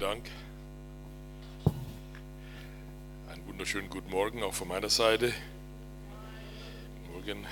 [0.00, 0.24] Dank.
[3.30, 5.34] Einen wunderschönen guten Morgen auch von meiner Seite.
[7.12, 7.44] Morgen.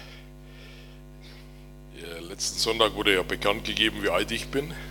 [2.01, 4.73] Ja, letzten Sonntag wurde ja bekannt gegeben, wie alt ich bin.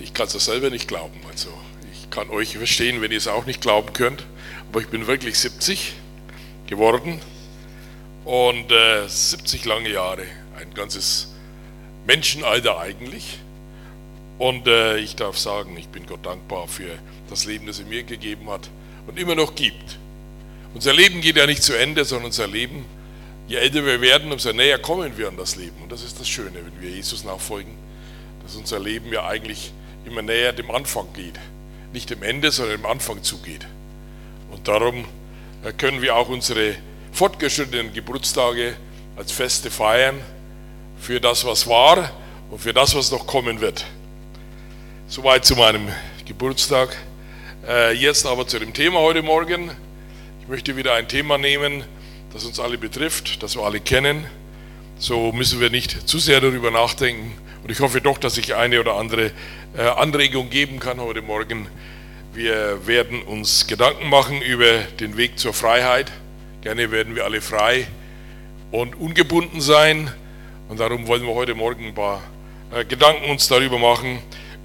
[0.00, 1.18] Ich kann es ja selber nicht glauben.
[1.28, 1.48] Also
[1.92, 4.24] ich kann euch verstehen, wenn ihr es auch nicht glauben könnt.
[4.68, 5.94] Aber ich bin wirklich 70
[6.68, 7.20] geworden
[8.24, 10.26] und äh, 70 lange Jahre,
[10.56, 11.34] ein ganzes
[12.06, 13.40] Menschenalter eigentlich.
[14.38, 18.04] Und äh, ich darf sagen, ich bin Gott dankbar für das Leben, das er mir
[18.04, 18.70] gegeben hat
[19.06, 19.98] und immer noch gibt.
[20.74, 22.84] Unser Leben geht ja nicht zu Ende, sondern unser Leben,
[23.48, 25.82] je älter wir werden, umso näher kommen wir an das Leben.
[25.82, 27.72] Und das ist das Schöne, wenn wir Jesus nachfolgen,
[28.44, 29.72] dass unser Leben ja eigentlich
[30.04, 31.34] immer näher dem Anfang geht.
[31.92, 33.66] Nicht dem Ende, sondern dem Anfang zugeht.
[34.52, 35.06] Und darum
[35.64, 36.76] äh, können wir auch unsere
[37.12, 38.76] fortgeschrittenen Geburtstage
[39.16, 40.20] als Feste feiern
[41.00, 42.12] für das, was war
[42.50, 43.84] und für das, was noch kommen wird.
[45.10, 45.88] Soweit zu meinem
[46.26, 46.94] Geburtstag.
[47.66, 49.70] Äh, jetzt aber zu dem Thema heute Morgen.
[50.42, 51.82] Ich möchte wieder ein Thema nehmen,
[52.34, 54.26] das uns alle betrifft, das wir alle kennen.
[54.98, 57.32] So müssen wir nicht zu sehr darüber nachdenken.
[57.62, 59.30] Und ich hoffe doch, dass ich eine oder andere
[59.74, 61.68] äh, Anregung geben kann heute Morgen.
[62.34, 66.12] Wir werden uns Gedanken machen über den Weg zur Freiheit.
[66.60, 67.86] Gerne werden wir alle frei
[68.72, 70.12] und ungebunden sein.
[70.68, 72.22] Und darum wollen wir heute Morgen ein paar
[72.74, 74.18] äh, Gedanken uns darüber machen,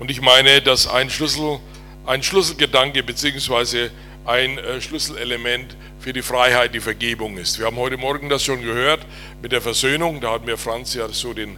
[0.04, 1.60] und ich meine, dass ein, Schlüssel,
[2.06, 3.90] ein Schlüsselgedanke bzw.
[4.26, 7.58] ein äh, Schlüsselelement für die Freiheit die Vergebung ist.
[7.58, 9.00] Wir haben heute Morgen das schon gehört
[9.42, 10.20] mit der Versöhnung.
[10.20, 11.56] Da hat mir Franz ja so den,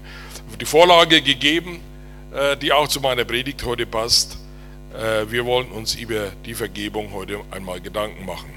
[0.61, 1.79] die Vorlage gegeben,
[2.35, 4.37] äh, die auch zu meiner Predigt heute passt.
[4.93, 8.53] Äh, wir wollen uns über die Vergebung heute einmal Gedanken machen.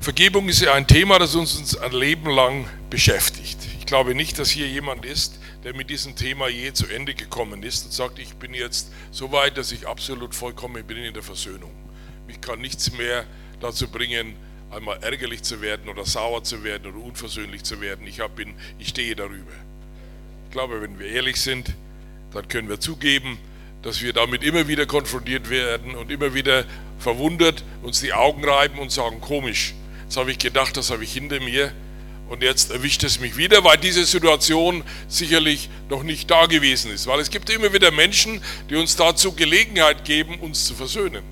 [0.00, 3.60] Vergebung ist ja ein Thema, das uns ein Leben lang beschäftigt.
[3.78, 7.62] Ich glaube nicht, dass hier jemand ist, der mit diesem Thema je zu Ende gekommen
[7.62, 11.22] ist und sagt, ich bin jetzt so weit, dass ich absolut vollkommen bin in der
[11.22, 11.72] Versöhnung.
[12.26, 13.24] Mich kann nichts mehr
[13.60, 14.36] dazu bringen,
[14.70, 18.06] einmal ärgerlich zu werden oder sauer zu werden oder unversöhnlich zu werden.
[18.06, 19.52] Ich, bin, ich stehe darüber.
[20.46, 21.72] Ich glaube, wenn wir ehrlich sind,
[22.32, 23.38] dann können wir zugeben,
[23.82, 26.64] dass wir damit immer wieder konfrontiert werden und immer wieder
[26.98, 31.12] verwundert uns die Augen reiben und sagen, komisch, jetzt habe ich gedacht, das habe ich
[31.12, 31.72] hinter mir
[32.28, 37.06] und jetzt erwischt es mich wieder, weil diese Situation sicherlich noch nicht da gewesen ist.
[37.06, 41.22] Weil es gibt immer wieder Menschen, die uns dazu Gelegenheit geben, uns zu versöhnen.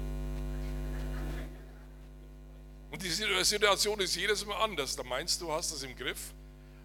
[2.91, 4.95] Und die Situation ist jedes Mal anders.
[4.95, 6.19] Da meinst du, hast das im Griff.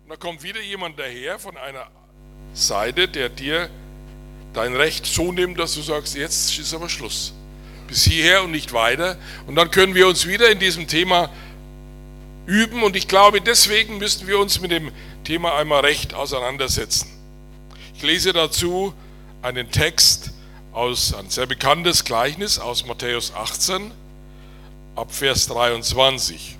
[0.03, 1.91] Und da kommt wieder jemand daher von einer
[2.53, 3.69] Seite, der dir
[4.53, 7.33] dein Recht so nimmt, dass du sagst, jetzt ist aber Schluss.
[7.87, 9.17] Bis hierher und nicht weiter.
[9.47, 11.29] Und dann können wir uns wieder in diesem Thema
[12.47, 14.91] üben und ich glaube, deswegen müssen wir uns mit dem
[15.23, 17.07] Thema einmal recht auseinandersetzen.
[17.93, 18.93] Ich lese dazu
[19.41, 20.31] einen Text
[20.71, 23.91] aus ein sehr bekanntes Gleichnis aus Matthäus 18
[24.95, 26.55] ab Vers 23.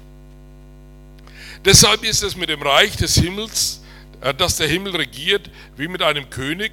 [1.64, 3.82] Deshalb ist es mit dem Reich des Himmels,
[4.22, 6.72] äh, das der Himmel regiert, wie mit einem König,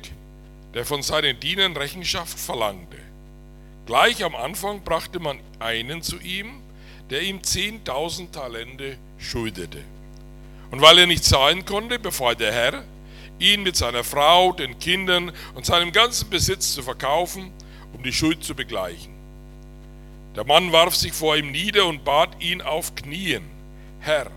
[0.74, 2.98] der von seinen Dienern Rechenschaft verlangte.
[3.86, 6.63] Gleich am Anfang brachte man einen zu ihm,
[7.10, 9.82] der ihm 10.000 Talente schuldete.
[10.70, 12.84] Und weil er nicht zahlen konnte, befahl der Herr,
[13.38, 17.52] ihn mit seiner Frau, den Kindern und seinem ganzen Besitz zu verkaufen,
[17.92, 19.12] um die Schuld zu begleichen.
[20.36, 23.44] Der Mann warf sich vor ihm nieder und bat ihn auf Knien,
[24.00, 24.30] Herr,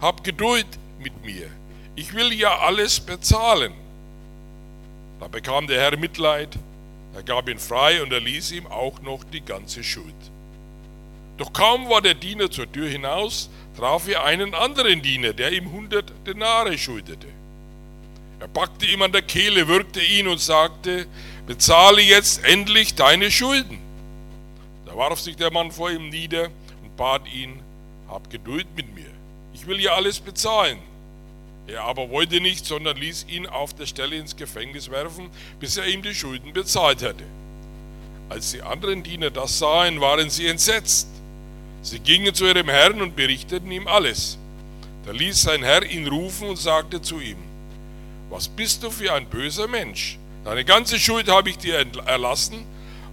[0.00, 0.66] hab Geduld
[0.98, 1.50] mit mir,
[1.94, 3.72] ich will ja alles bezahlen.
[5.20, 6.58] Da bekam der Herr Mitleid,
[7.14, 10.14] er gab ihn frei und er ließ ihm auch noch die ganze Schuld.
[11.38, 15.70] Doch kaum war der Diener zur Tür hinaus, traf er einen anderen Diener, der ihm
[15.70, 17.26] hundert Denare schuldete.
[18.40, 21.06] Er packte ihm an der Kehle, würgte ihn und sagte,
[21.46, 23.78] bezahle jetzt endlich deine Schulden.
[24.84, 26.44] Da warf sich der Mann vor ihm nieder
[26.82, 27.60] und bat ihn,
[28.08, 29.10] hab Geduld mit mir,
[29.52, 30.78] ich will ja alles bezahlen.
[31.66, 35.86] Er aber wollte nicht, sondern ließ ihn auf der Stelle ins Gefängnis werfen, bis er
[35.86, 37.24] ihm die Schulden bezahlt hatte.
[38.28, 41.08] Als die anderen Diener das sahen, waren sie entsetzt.
[41.86, 44.38] Sie gingen zu ihrem Herrn und berichteten ihm alles.
[45.04, 47.36] Da ließ sein Herr ihn rufen und sagte zu ihm,
[48.28, 50.18] was bist du für ein böser Mensch?
[50.44, 52.64] Deine ganze Schuld habe ich dir erlassen,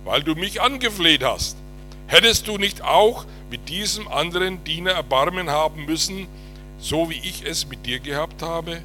[0.06, 1.56] weil du mich angefleht hast.
[2.08, 6.26] Hättest du nicht auch mit diesem anderen Diener Erbarmen haben müssen,
[6.80, 8.82] so wie ich es mit dir gehabt habe?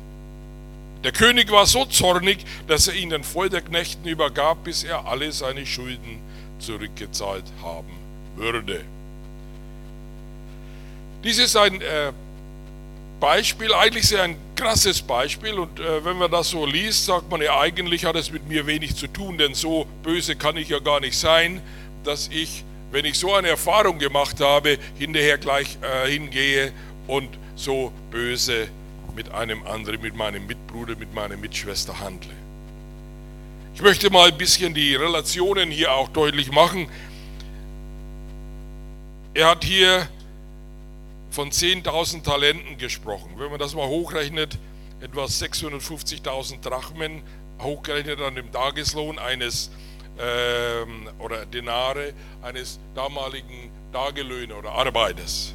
[1.03, 5.65] Der König war so zornig, dass er ihn den Folterknechten übergab, bis er alle seine
[5.65, 6.21] Schulden
[6.59, 7.97] zurückgezahlt haben
[8.37, 8.85] würde.
[11.25, 12.13] Dies ist ein äh,
[13.21, 17.43] Beispiel, eigentlich sehr ein krasses Beispiel und äh, wenn man das so liest, sagt man
[17.43, 20.79] ja, eigentlich hat es mit mir wenig zu tun, denn so böse kann ich ja
[20.79, 21.61] gar nicht sein,
[22.05, 26.73] dass ich, wenn ich so eine Erfahrung gemacht habe, hinterher gleich äh, hingehe
[27.09, 28.69] und so böse
[29.17, 32.31] mit einem anderen, mit meinem Mitbruder, mit meiner Mitschwester handle.
[33.75, 36.89] Ich möchte mal ein bisschen die Relationen hier auch deutlich machen.
[39.35, 40.09] Er hat hier
[41.39, 43.35] von 10.000 Talenten gesprochen.
[43.37, 44.59] Wenn man das mal hochrechnet,
[45.01, 47.23] etwa 650.000 Drachmen,
[47.63, 49.71] hochgerechnet an dem Tageslohn eines
[50.19, 52.13] ähm, oder Denare
[52.43, 55.55] eines damaligen Tagelöhner oder Arbeiters.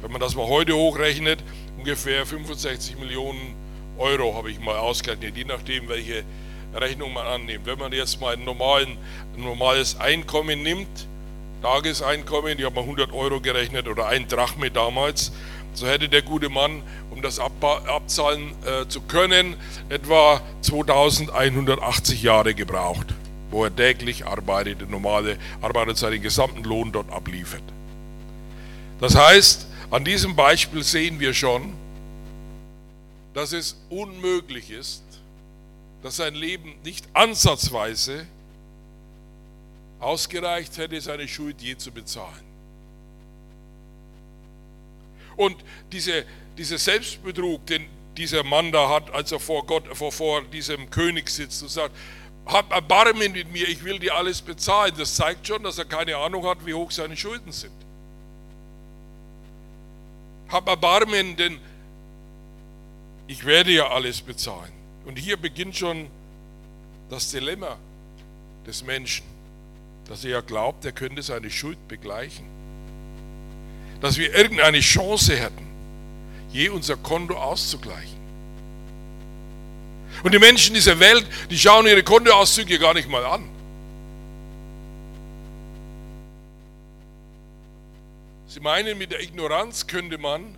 [0.00, 1.44] Wenn man das mal heute hochrechnet,
[1.76, 3.54] ungefähr 65 Millionen
[3.98, 6.24] Euro habe ich mal ausgerechnet, je nachdem, welche
[6.72, 7.66] Rechnung man annimmt.
[7.66, 8.96] Wenn man jetzt mal ein, normalen,
[9.36, 11.06] ein normales Einkommen nimmt,
[11.62, 15.32] Tageseinkommen, ich habe mal 100 Euro gerechnet oder ein Drachme damals,
[15.74, 19.56] so hätte der gute Mann, um das abzahlen äh, zu können,
[19.88, 23.06] etwa 2180 Jahre gebraucht,
[23.50, 27.62] wo er täglich arbeitet, der normale Arbeiter seinen gesamten Lohn dort abliefert.
[29.00, 31.72] Das heißt, an diesem Beispiel sehen wir schon,
[33.34, 35.02] dass es unmöglich ist,
[36.02, 38.26] dass sein Leben nicht ansatzweise
[40.00, 42.46] ausgereicht hätte, seine Schuld je zu bezahlen.
[45.36, 45.56] Und
[45.92, 46.24] diese,
[46.56, 47.86] dieser Selbstbetrug, den
[48.16, 51.94] dieser Mann da hat, als er vor Gott, vor, vor diesem König sitzt und sagt,
[52.46, 56.16] hab Erbarmen mit mir, ich will dir alles bezahlen, das zeigt schon, dass er keine
[56.16, 57.72] Ahnung hat, wie hoch seine Schulden sind.
[60.48, 61.60] Hab Erbarmen, denn
[63.28, 64.72] ich werde ja alles bezahlen.
[65.04, 66.08] Und hier beginnt schon
[67.10, 67.76] das Dilemma
[68.66, 69.37] des Menschen
[70.08, 72.46] dass er glaubt, er könnte seine Schuld begleichen.
[74.00, 75.66] Dass wir irgendeine Chance hätten,
[76.50, 78.16] je unser Konto auszugleichen.
[80.22, 83.48] Und die Menschen dieser Welt, die schauen ihre Kontoauszüge gar nicht mal an.
[88.48, 90.56] Sie meinen, mit der Ignoranz könnte man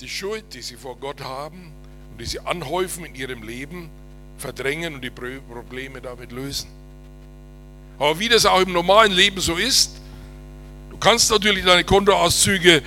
[0.00, 1.72] die Schuld, die sie vor Gott haben
[2.10, 3.88] und die sie anhäufen in ihrem Leben,
[4.36, 6.81] verdrängen und die Probleme damit lösen.
[8.02, 9.92] Aber wie das auch im normalen Leben so ist,
[10.90, 12.82] du kannst natürlich deine Kontoauszüge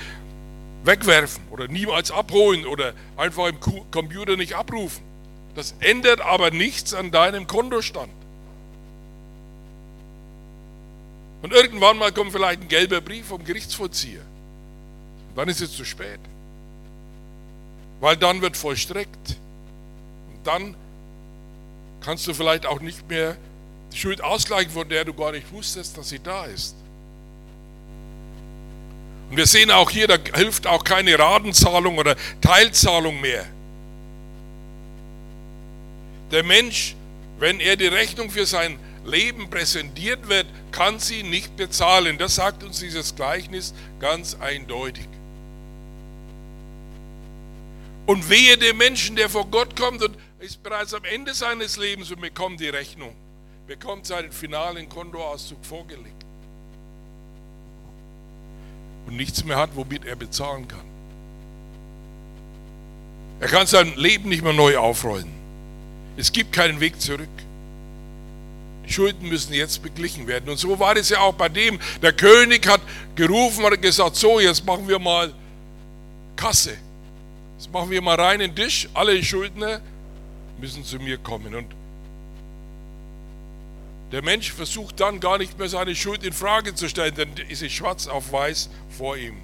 [0.83, 3.57] wegwerfen oder niemals abholen oder einfach im
[3.91, 5.01] Computer nicht abrufen.
[5.55, 8.11] Das ändert aber nichts an deinem Kontostand.
[11.43, 14.23] Und irgendwann mal kommt vielleicht ein gelber Brief vom Gerichtsvollzieher.
[15.33, 16.19] dann ist es zu spät.
[18.01, 19.37] Weil dann wird vollstreckt.
[20.33, 20.75] Und dann
[22.01, 23.37] kannst du vielleicht auch nicht mehr
[23.95, 26.75] Schuld ausgleichen, von der du gar nicht wusstest, dass sie da ist.
[29.29, 33.45] Und wir sehen auch hier, da hilft auch keine Ratenzahlung oder Teilzahlung mehr.
[36.31, 36.95] Der Mensch,
[37.39, 42.17] wenn er die Rechnung für sein Leben präsentiert wird, kann sie nicht bezahlen.
[42.17, 45.07] Das sagt uns dieses Gleichnis ganz eindeutig.
[48.05, 52.11] Und wehe dem Menschen, der vor Gott kommt und ist bereits am Ende seines Lebens
[52.11, 53.15] und bekommt die Rechnung
[53.67, 56.25] bekommt seinen finalen Kontoauszug vorgelegt
[59.07, 60.85] und nichts mehr hat, womit er bezahlen kann.
[63.39, 65.29] Er kann sein Leben nicht mehr neu aufrollen.
[66.17, 67.27] Es gibt keinen Weg zurück.
[68.87, 70.49] Schulden müssen jetzt beglichen werden.
[70.49, 71.79] Und so war es ja auch bei dem.
[72.01, 72.81] Der König hat
[73.15, 75.33] gerufen und gesagt, so, jetzt machen wir mal
[76.35, 76.77] Kasse.
[77.57, 78.87] Jetzt machen wir mal rein in den Tisch.
[78.93, 79.81] Alle Schuldner
[80.59, 81.55] müssen zu mir kommen.
[81.55, 81.67] Und
[84.15, 87.61] der Mensch versucht dann gar nicht mehr seine Schuld in Frage zu stellen, denn ist
[87.61, 89.35] es schwarz auf weiß vor ihm.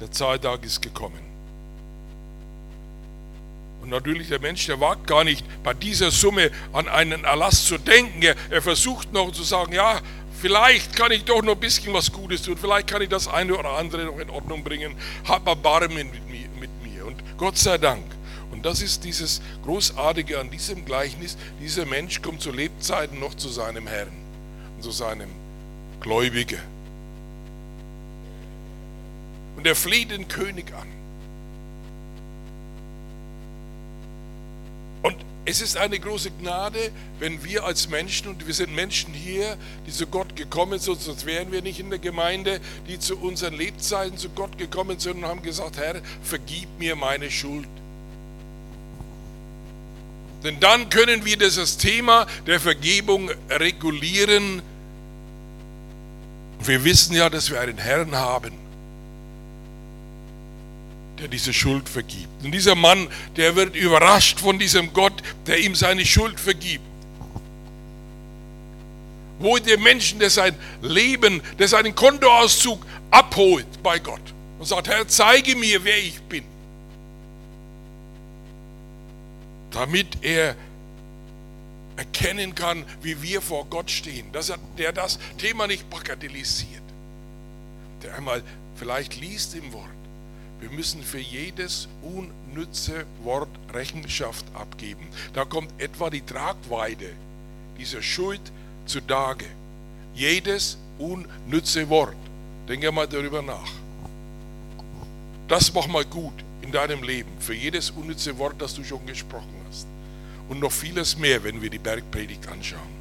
[0.00, 1.20] Der Zahltag ist gekommen.
[3.82, 7.78] Und natürlich der Mensch, der wagt gar nicht bei dieser Summe an einen Erlass zu
[7.78, 8.20] denken.
[8.20, 10.00] Er, er versucht noch zu sagen, ja,
[10.40, 13.56] vielleicht kann ich doch noch ein bisschen was Gutes tun, vielleicht kann ich das eine
[13.56, 14.96] oder andere noch in Ordnung bringen.
[15.24, 17.06] Hab Erbarmen mit mir, mit mir.
[17.06, 18.02] Und Gott sei Dank
[18.52, 21.36] und das ist dieses Großartige an diesem Gleichnis.
[21.60, 24.12] Dieser Mensch kommt zu Lebzeiten noch zu seinem Herrn
[24.76, 25.30] und zu seinem
[26.00, 26.60] Gläubigen.
[29.56, 30.88] Und er fleht den König an.
[35.02, 39.56] Und es ist eine große Gnade, wenn wir als Menschen, und wir sind Menschen hier,
[39.86, 43.54] die zu Gott gekommen sind, sonst wären wir nicht in der Gemeinde, die zu unseren
[43.54, 47.68] Lebzeiten zu Gott gekommen sind und haben gesagt, Herr, vergib mir meine Schuld.
[50.42, 54.62] Denn dann können wir das Thema der Vergebung regulieren.
[56.62, 58.52] Wir wissen ja, dass wir einen Herrn haben,
[61.18, 62.42] der diese Schuld vergibt.
[62.42, 66.84] Und dieser Mann, der wird überrascht von diesem Gott, der ihm seine Schuld vergibt.
[69.38, 74.20] Wo der Menschen, der sein Leben, der seinen Kontoauszug abholt bei Gott
[74.58, 76.44] und sagt, Herr, zeige mir, wer ich bin.
[79.70, 80.56] Damit er
[81.96, 86.82] erkennen kann, wie wir vor Gott stehen, dass er, der das Thema nicht bagatellisiert,
[88.02, 88.42] der einmal
[88.76, 89.90] vielleicht liest im Wort,
[90.60, 95.08] wir müssen für jedes unnütze Wort Rechenschaft abgeben.
[95.32, 97.10] Da kommt etwa die Tragweite
[97.78, 98.42] dieser Schuld
[98.84, 99.46] zutage.
[100.14, 102.16] Jedes unnütze Wort.
[102.68, 103.72] Denke mal darüber nach.
[105.48, 107.30] Das mach mal gut in deinem Leben.
[107.40, 109.59] Für jedes unnütze Wort, das du schon gesprochen hast.
[110.50, 113.00] Und noch vieles mehr, wenn wir die Bergpredigt anschauen.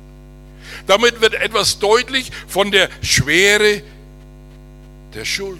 [0.88, 3.82] Damit wird etwas deutlich von der Schwere
[5.14, 5.60] der Schuld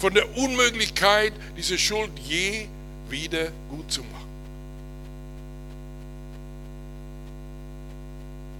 [0.00, 2.66] von der Unmöglichkeit, diese Schuld je
[3.08, 4.30] wieder gut zu machen.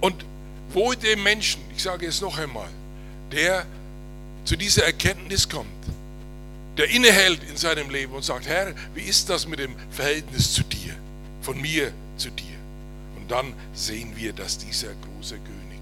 [0.01, 0.25] Und
[0.71, 2.69] wo dem Menschen, ich sage es noch einmal,
[3.31, 3.65] der
[4.45, 5.67] zu dieser Erkenntnis kommt,
[6.77, 10.63] der innehält in seinem Leben und sagt, Herr, wie ist das mit dem Verhältnis zu
[10.63, 10.95] dir,
[11.41, 12.45] von mir zu dir?
[13.17, 15.81] Und dann sehen wir, dass dieser große König,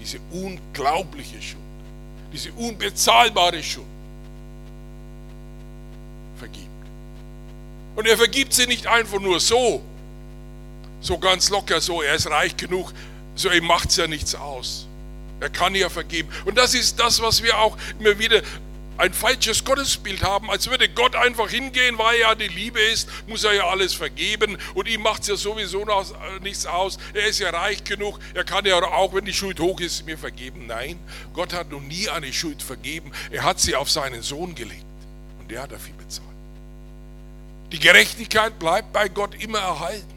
[0.00, 1.62] diese unglaubliche Schuld,
[2.32, 3.86] diese unbezahlbare Schuld,
[6.38, 6.68] vergibt.
[7.96, 9.82] Und er vergibt sie nicht einfach nur so,
[11.00, 12.92] so ganz locker, so, er ist reich genug,
[13.34, 14.86] so ihm macht es ja nichts aus.
[15.40, 16.28] Er kann ja vergeben.
[16.44, 18.42] Und das ist das, was wir auch immer wieder
[18.96, 23.08] ein falsches Gottesbild haben, als würde Gott einfach hingehen, weil er ja die Liebe ist,
[23.26, 26.98] muss er ja alles vergeben und ihm macht es ja sowieso äh, nichts aus.
[27.12, 30.18] Er ist ja reich genug, er kann ja auch, wenn die Schuld hoch ist, mir
[30.18, 30.66] vergeben.
[30.66, 30.98] Nein,
[31.32, 33.12] Gott hat noch nie eine Schuld vergeben.
[33.30, 34.84] Er hat sie auf seinen Sohn gelegt
[35.40, 36.28] und der hat dafür bezahlt.
[37.72, 40.14] Die Gerechtigkeit bleibt bei Gott immer erhalten.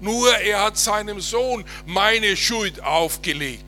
[0.00, 3.64] Nur er hat seinem Sohn meine Schuld aufgelegt,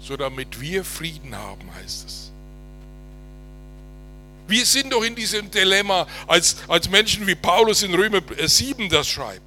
[0.00, 2.25] so damit wir Frieden haben, heißt es.
[4.48, 9.08] Wir sind doch in diesem Dilemma als, als Menschen, wie Paulus in Römer 7 das
[9.08, 9.42] schreibt.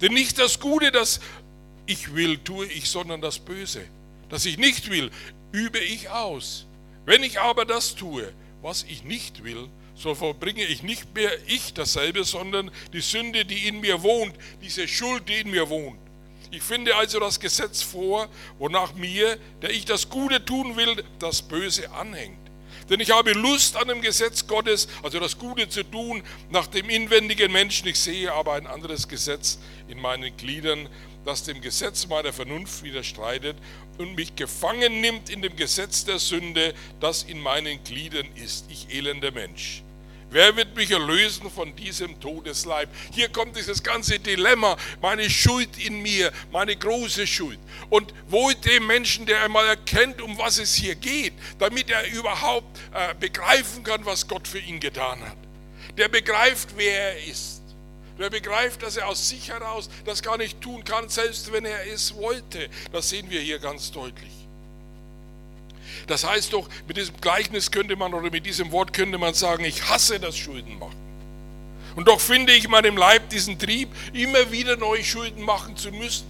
[0.00, 1.20] Denn nicht das Gute, das
[1.86, 3.84] ich will, tue ich, sondern das Böse,
[4.28, 5.10] das ich nicht will,
[5.52, 6.66] übe ich aus.
[7.04, 11.74] Wenn ich aber das tue, was ich nicht will, so vollbringe ich nicht mehr ich
[11.74, 15.98] dasselbe, sondern die Sünde, die in mir wohnt, diese Schuld, die in mir wohnt.
[16.50, 21.42] Ich finde also das Gesetz vor, wonach mir, der ich das Gute tun will, das
[21.42, 22.43] Böse anhängt.
[22.90, 26.90] Denn ich habe Lust an dem Gesetz Gottes, also das Gute zu tun, nach dem
[26.90, 27.88] inwendigen Menschen.
[27.88, 30.88] Ich sehe aber ein anderes Gesetz in meinen Gliedern,
[31.24, 33.56] das dem Gesetz meiner Vernunft widerstreitet
[33.98, 38.66] und mich gefangen nimmt in dem Gesetz der Sünde, das in meinen Gliedern ist.
[38.70, 39.83] Ich elender Mensch.
[40.34, 42.88] Wer wird mich erlösen von diesem Todesleib?
[43.12, 47.60] Hier kommt dieses ganze Dilemma, meine Schuld in mir, meine große Schuld.
[47.88, 52.76] Und wohl dem Menschen, der einmal erkennt, um was es hier geht, damit er überhaupt
[52.92, 55.36] äh, begreifen kann, was Gott für ihn getan hat.
[55.96, 57.62] Der begreift, wer er ist.
[58.18, 61.86] Der begreift, dass er aus sich heraus das gar nicht tun kann, selbst wenn er
[61.86, 62.68] es wollte.
[62.90, 64.43] Das sehen wir hier ganz deutlich.
[66.06, 69.64] Das heißt doch, mit diesem Gleichnis könnte man oder mit diesem Wort könnte man sagen,
[69.64, 71.04] ich hasse das Schuldenmachen.
[71.96, 75.92] Und doch finde ich in meinem Leib diesen Trieb, immer wieder neue Schulden machen zu
[75.92, 76.26] müssen.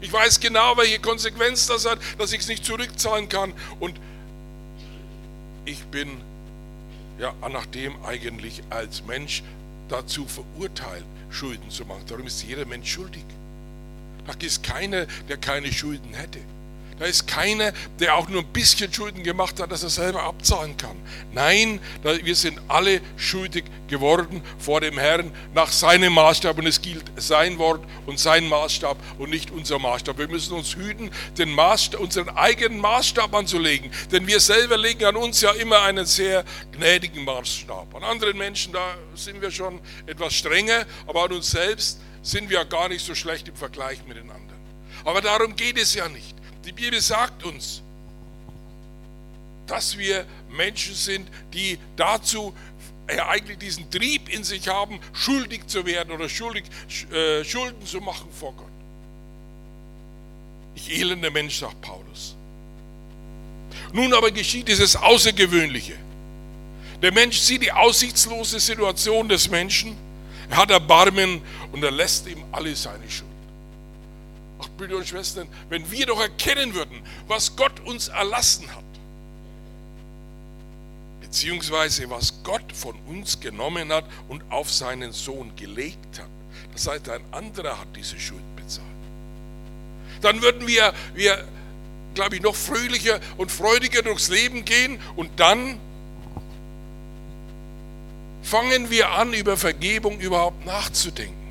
[0.00, 3.52] Ich weiß genau, welche Konsequenz das hat, dass ich es nicht zurückzahlen kann.
[3.78, 4.00] Und
[5.64, 6.20] ich bin
[7.18, 9.42] ja nachdem eigentlich als Mensch
[9.88, 12.02] dazu verurteilt, Schulden zu machen.
[12.06, 13.24] Darum ist jeder Mensch schuldig.
[14.26, 16.40] Da ist keiner, der keine Schulden hätte.
[16.98, 20.76] Da ist keiner, der auch nur ein bisschen Schulden gemacht hat, dass er selber abzahlen
[20.76, 20.96] kann.
[21.32, 27.04] Nein, wir sind alle schuldig geworden vor dem Herrn nach seinem Maßstab und es gilt
[27.16, 30.18] sein Wort und sein Maßstab und nicht unser Maßstab.
[30.18, 35.16] Wir müssen uns hüten, den Maßstab, unseren eigenen Maßstab anzulegen, denn wir selber legen an
[35.16, 37.94] uns ja immer einen sehr gnädigen Maßstab.
[37.94, 42.58] An anderen Menschen, da sind wir schon etwas strenger, aber an uns selbst sind wir
[42.58, 44.60] ja gar nicht so schlecht im Vergleich mit den anderen.
[45.04, 46.31] Aber darum geht es ja nicht.
[46.64, 47.82] Die Bibel sagt uns,
[49.66, 52.54] dass wir Menschen sind, die dazu
[53.06, 56.64] äh, eigentlich diesen Trieb in sich haben, schuldig zu werden oder schuldig,
[57.12, 58.66] äh, Schulden zu machen vor Gott.
[60.74, 62.36] Ich elender Mensch, sagt Paulus.
[63.92, 65.94] Nun aber geschieht dieses Außergewöhnliche.
[67.02, 69.96] Der Mensch sieht die aussichtslose Situation des Menschen,
[70.48, 71.40] er hat Erbarmen
[71.72, 73.31] und er lässt ihm alle seine Schuld.
[74.62, 78.84] Ach, Brüder und Schwestern, wenn wir doch erkennen würden, was Gott uns erlassen hat,
[81.20, 86.28] beziehungsweise was Gott von uns genommen hat und auf seinen Sohn gelegt hat.
[86.72, 88.86] Das heißt, ein anderer hat diese Schuld bezahlt.
[90.20, 91.44] Dann würden wir, wir
[92.14, 95.80] glaube ich, noch fröhlicher und freudiger durchs Leben gehen und dann
[98.42, 101.41] fangen wir an, über Vergebung überhaupt nachzudenken.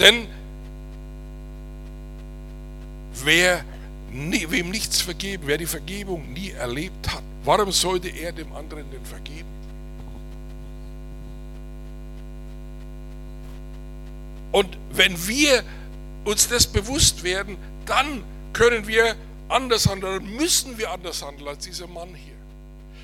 [0.00, 0.26] Denn
[3.22, 3.64] wer
[4.10, 9.04] wem nichts vergeben, wer die Vergebung nie erlebt hat, warum sollte er dem anderen denn
[9.04, 9.48] vergeben?
[14.52, 15.62] Und wenn wir
[16.24, 19.14] uns das bewusst werden, dann können wir
[19.48, 22.29] anders handeln, müssen wir anders handeln als dieser Mann hier.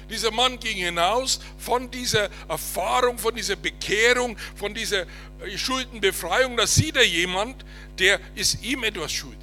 [0.09, 6.57] Dieser Mann ging hinaus von dieser Erfahrung, von dieser Bekehrung, von dieser äh, Schuldenbefreiung.
[6.57, 7.65] Da sieht er jemand,
[7.99, 9.41] der ist ihm etwas schuldig.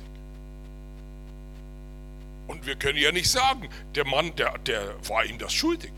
[2.47, 5.91] Und wir können ja nicht sagen, der Mann, der, der war ihm das schuldig.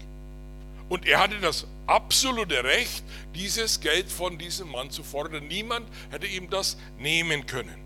[0.89, 3.03] Und er hatte das absolute Recht,
[3.33, 5.47] dieses Geld von diesem Mann zu fordern.
[5.47, 7.84] Niemand hätte ihm das nehmen können.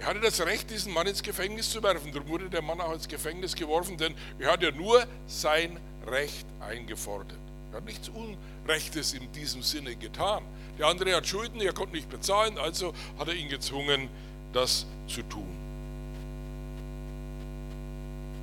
[0.00, 2.12] Er hatte das Recht, diesen Mann ins Gefängnis zu werfen.
[2.12, 6.46] Darum wurde der Mann auch ins Gefängnis geworfen, denn er hat ja nur sein Recht
[6.60, 7.38] eingefordert.
[7.72, 10.44] Er hat nichts Unrechtes in diesem Sinne getan.
[10.78, 14.08] Der andere hat Schulden, er konnte nicht bezahlen, also hat er ihn gezwungen,
[14.52, 15.48] das zu tun.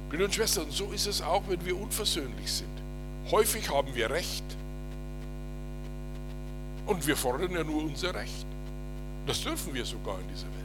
[0.09, 2.69] Brüder und Schwestern, so ist es auch, wenn wir unversöhnlich sind.
[3.31, 4.43] Häufig haben wir Recht.
[6.85, 8.45] Und wir fordern ja nur unser Recht.
[9.25, 10.64] Das dürfen wir sogar in dieser Welt.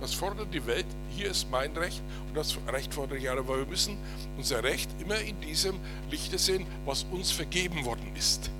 [0.00, 0.86] Das fordert die Welt.
[1.16, 3.96] Hier ist mein Recht und das Recht fordere ich alle, weil wir müssen
[4.36, 5.78] unser Recht immer in diesem
[6.10, 8.50] Lichte sehen, was uns vergeben worden ist.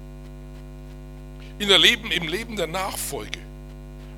[1.59, 3.39] In der Leben, Im Leben der Nachfolge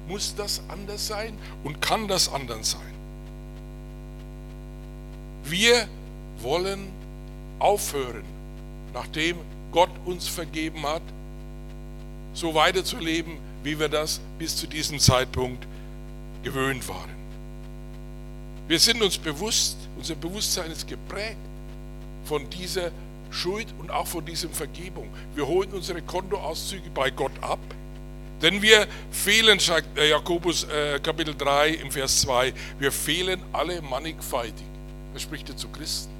[0.08, 2.94] muss das anders sein und kann das anders sein.
[5.44, 5.88] Wir
[6.40, 6.88] wollen
[7.58, 8.24] aufhören,
[8.92, 9.36] nachdem
[9.72, 11.02] Gott uns vergeben hat,
[12.32, 15.66] so weiterzuleben, wie wir das bis zu diesem Zeitpunkt
[16.42, 17.19] gewöhnt waren.
[18.70, 21.40] Wir sind uns bewusst, unser Bewusstsein ist geprägt
[22.24, 22.92] von dieser
[23.32, 25.08] Schuld und auch von dieser Vergebung.
[25.34, 27.58] Wir holen unsere Kontoauszüge bei Gott ab,
[28.40, 34.66] denn wir fehlen, sagt Jakobus äh, Kapitel 3 im Vers 2, wir fehlen alle mannigfaltig.
[35.14, 36.12] Das spricht er zu Christen.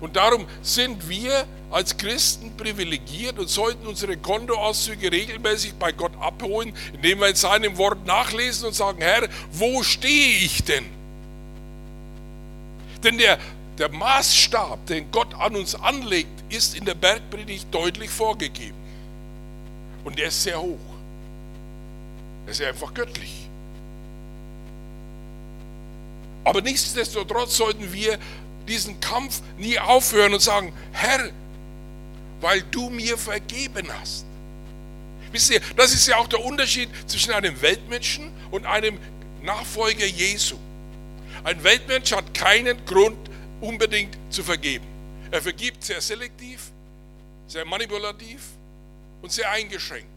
[0.00, 6.72] Und darum sind wir als Christen privilegiert und sollten unsere Kontoauszüge regelmäßig bei Gott abholen,
[6.92, 10.98] indem wir in seinem Wort nachlesen und sagen, Herr, wo stehe ich denn?
[13.02, 13.38] Denn der,
[13.78, 18.76] der Maßstab, den Gott an uns anlegt, ist in der Bergpredigt deutlich vorgegeben.
[20.04, 20.78] Und der ist sehr hoch.
[22.46, 23.48] Er ist einfach göttlich.
[26.44, 28.18] Aber nichtsdestotrotz sollten wir
[28.66, 31.30] diesen Kampf nie aufhören und sagen, Herr,
[32.40, 34.24] weil du mir vergeben hast.
[35.32, 38.98] Wisst ihr, das ist ja auch der Unterschied zwischen einem Weltmenschen und einem
[39.42, 40.56] Nachfolger Jesu.
[41.44, 43.18] Ein Weltmensch hat keinen Grund
[43.60, 44.86] unbedingt zu vergeben.
[45.30, 46.70] Er vergibt sehr selektiv,
[47.46, 48.40] sehr manipulativ
[49.22, 50.08] und sehr eingeschränkt.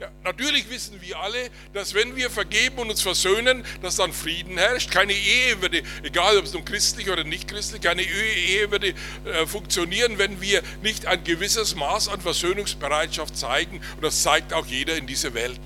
[0.00, 4.58] Ja, natürlich wissen wir alle, dass wenn wir vergeben und uns versöhnen, dass dann Frieden
[4.58, 4.90] herrscht.
[4.90, 9.46] Keine Ehe würde, egal ob es nun christlich oder nicht christlich, keine Ehe würde äh,
[9.46, 13.80] funktionieren, wenn wir nicht ein gewisses Maß an Versöhnungsbereitschaft zeigen.
[13.94, 15.60] Und das zeigt auch jeder in dieser Welt.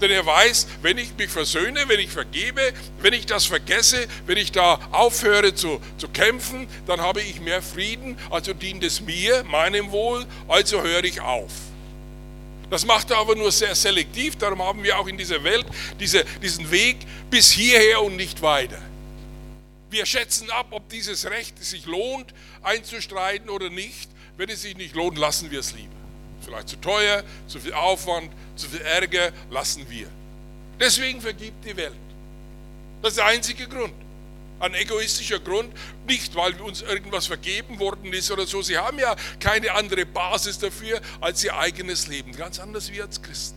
[0.00, 4.38] Denn er weiß, wenn ich mich versöhne, wenn ich vergebe, wenn ich das vergesse, wenn
[4.38, 9.44] ich da aufhöre zu, zu kämpfen, dann habe ich mehr Frieden, also dient es mir,
[9.44, 11.50] meinem Wohl, also höre ich auf.
[12.70, 15.66] Das macht er aber nur sehr selektiv, darum haben wir auch in dieser Welt
[15.98, 16.98] diese, diesen Weg
[17.30, 18.80] bis hierher und nicht weiter.
[19.90, 24.10] Wir schätzen ab, ob dieses Recht sich lohnt einzustreiten oder nicht.
[24.36, 25.94] Wenn es sich nicht lohnt, lassen wir es lieber.
[26.42, 30.08] Vielleicht zu teuer, zu viel Aufwand, zu viel Ärger, lassen wir.
[30.78, 31.92] Deswegen vergibt die Welt.
[33.02, 33.94] Das ist der einzige Grund
[34.60, 35.72] ein egoistischer Grund,
[36.06, 38.62] nicht weil uns irgendwas vergeben worden ist oder so.
[38.62, 43.20] Sie haben ja keine andere Basis dafür als ihr eigenes Leben, ganz anders wie als
[43.22, 43.56] Christen.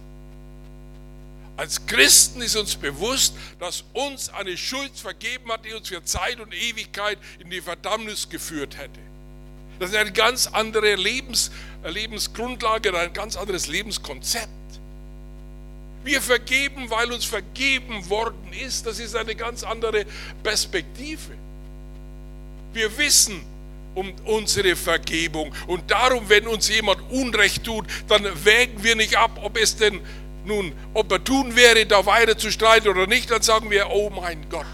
[1.58, 6.40] Als Christen ist uns bewusst, dass uns eine Schuld vergeben hat, die uns für Zeit
[6.40, 9.00] und Ewigkeit in die Verdammnis geführt hätte.
[9.80, 11.52] Das ist eine ganz andere Lebens,
[11.84, 14.61] Lebensgrundlage, ein ganz anderes Lebenskonzept.
[16.04, 18.86] Wir vergeben, weil uns vergeben worden ist.
[18.86, 20.06] Das ist eine ganz andere
[20.44, 21.34] Perspektive.
[22.74, 23.42] Wir wissen
[23.94, 25.54] um unsere Vergebung.
[25.68, 30.00] Und darum, wenn uns jemand Unrecht tut, dann wägen wir nicht ab, ob es denn
[30.46, 33.30] nun, ob er tun wäre, da weiter zu streiten oder nicht.
[33.30, 34.66] Dann sagen wir, oh mein Gott,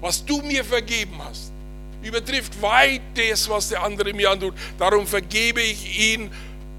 [0.00, 1.52] was du mir vergeben hast,
[2.02, 4.54] übertrifft weit das, was der andere mir antut.
[4.78, 6.30] Darum vergebe ich ihn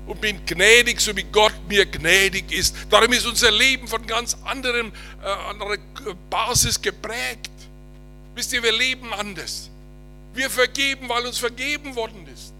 [0.07, 2.75] und bin gnädig, so wie Gott mir gnädig ist.
[2.89, 4.91] Darum ist unser Leben von ganz anderen,
[5.23, 5.77] äh, anderer
[6.29, 7.51] Basis geprägt.
[8.33, 9.69] Wisst ihr, wir leben anders.
[10.33, 12.53] Wir vergeben, weil uns vergeben worden ist.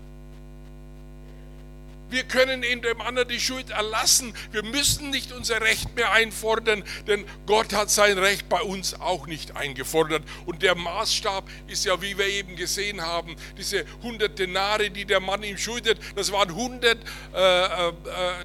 [2.09, 4.33] Wir können in dem anderen die Schuld erlassen.
[4.51, 9.27] Wir müssen nicht unser Recht mehr einfordern, denn Gott hat sein Recht bei uns auch
[9.27, 10.23] nicht eingefordert.
[10.45, 15.19] Und der Maßstab ist ja, wie wir eben gesehen haben, diese 100 Denare, die der
[15.19, 16.97] Mann ihm schuldet, das waren 100
[17.33, 17.91] äh, äh,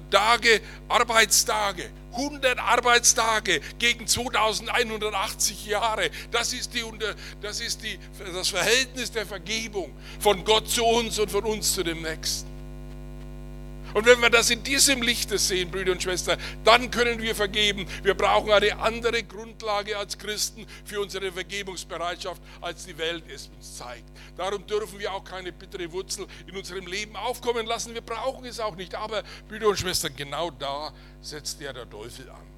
[0.09, 1.89] Tage, Arbeitstage.
[2.13, 6.11] 100 Arbeitstage gegen 2180 Jahre.
[6.29, 6.83] Das ist, die,
[7.41, 7.97] das ist die,
[8.33, 12.52] das Verhältnis der Vergebung von Gott zu uns und von uns zu dem Nächsten.
[13.93, 17.85] Und wenn wir das in diesem Lichte sehen, Brüder und Schwestern, dann können wir vergeben.
[18.01, 23.77] Wir brauchen eine andere Grundlage als Christen für unsere Vergebungsbereitschaft, als die Welt es uns
[23.77, 24.09] zeigt.
[24.35, 27.93] Darum dürfen wir auch keine bittere Wurzel in unserem Leben aufkommen lassen.
[27.93, 28.95] Wir brauchen es auch nicht.
[28.95, 32.53] Aber, Brüder und Schwestern, genau da setzt ja der Teufel an.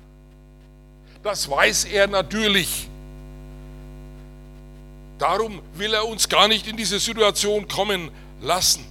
[1.21, 2.87] Das weiß er natürlich.
[5.17, 8.85] Darum will er uns gar nicht in diese Situation kommen lassen.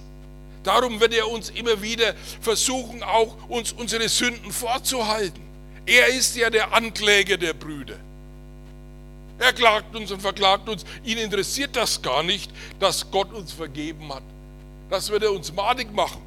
[0.65, 5.41] Darum wird er uns immer wieder versuchen, auch uns unsere Sünden vorzuhalten.
[5.85, 7.97] Er ist ja der Ankläger der Brüder.
[9.37, 10.83] Er klagt uns und verklagt uns.
[11.03, 14.23] Ihn interessiert das gar nicht, dass Gott uns vergeben hat.
[14.89, 16.21] Das wird er uns madig machen.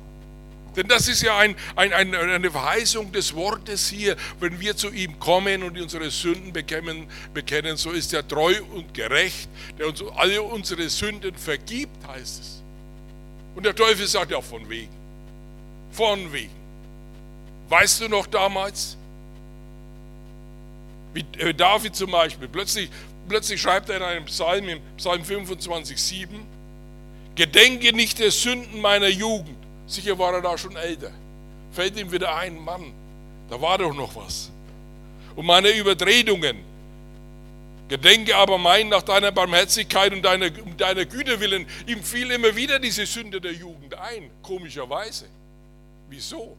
[0.77, 4.17] Denn das ist ja ein, ein, ein, eine Verheißung des Wortes hier.
[4.39, 8.95] Wenn wir zu ihm kommen und unsere Sünden bekennen, bekennen, so ist er treu und
[8.95, 9.49] gerecht,
[9.79, 12.63] der uns alle unsere Sünden vergibt, heißt es.
[13.55, 14.93] Und der Teufel sagt ja von wegen.
[15.93, 16.51] Von wegen.
[17.69, 18.97] Weißt du noch damals?
[21.13, 22.49] Wie äh, David zum Beispiel.
[22.49, 22.91] Plötzlich,
[23.29, 26.47] plötzlich schreibt er in einem Psalm, im Psalm 25, 7,
[27.35, 29.57] Gedenke nicht der Sünden meiner Jugend.
[29.87, 31.11] Sicher war er da schon älter.
[31.73, 32.93] Fällt ihm wieder ein, Mann,
[33.49, 34.51] da war doch noch was.
[35.37, 36.68] Und meine Übertretungen,
[37.89, 41.67] Gedenke aber mein nach deiner Barmherzigkeit und deiner, deiner Güte willen.
[41.87, 45.27] Ihm fiel immer wieder diese Sünde der Jugend ein, komischerweise.
[46.11, 46.57] Wieso?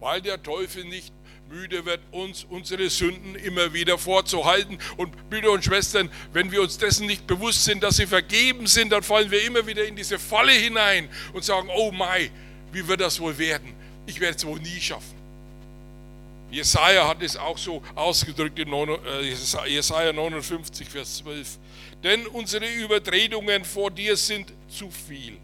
[0.00, 1.12] Weil der Teufel nicht
[1.48, 4.78] müde wird, uns unsere Sünden immer wieder vorzuhalten.
[4.96, 8.90] Und Brüder und Schwestern, wenn wir uns dessen nicht bewusst sind, dass sie vergeben sind,
[8.90, 12.30] dann fallen wir immer wieder in diese Falle hinein und sagen, oh mein,
[12.72, 13.74] wie wird das wohl werden?
[14.06, 15.21] Ich werde es wohl nie schaffen.
[16.52, 21.58] Jesaja hat es auch so ausgedrückt in äh, Jesaja 59, Vers 12.
[22.04, 25.38] Denn unsere Übertretungen vor dir sind zu viel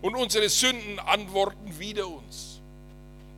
[0.00, 2.60] und unsere Sünden antworten wider uns.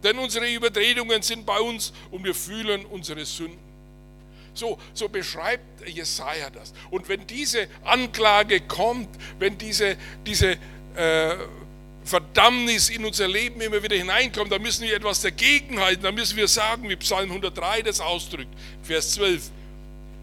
[0.03, 3.59] Denn unsere Übertretungen sind bei uns und wir fühlen unsere Sünden.
[4.55, 6.73] So, so beschreibt Jesaja das.
[6.91, 10.57] Und wenn diese Anklage kommt, wenn diese, diese
[10.97, 11.37] äh,
[12.05, 16.03] Verdammnis in unser Leben immer wieder hineinkommt, dann müssen wir etwas dagegen halten.
[16.03, 19.51] Dann müssen wir sagen, wie Psalm 103 das ausdrückt, Vers 12.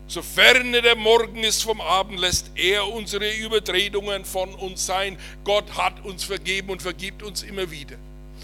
[0.07, 5.17] Sofern der Morgen ist vom Abend, lässt er unsere Übertretungen von uns sein.
[5.43, 7.95] Gott hat uns vergeben und vergibt uns immer wieder.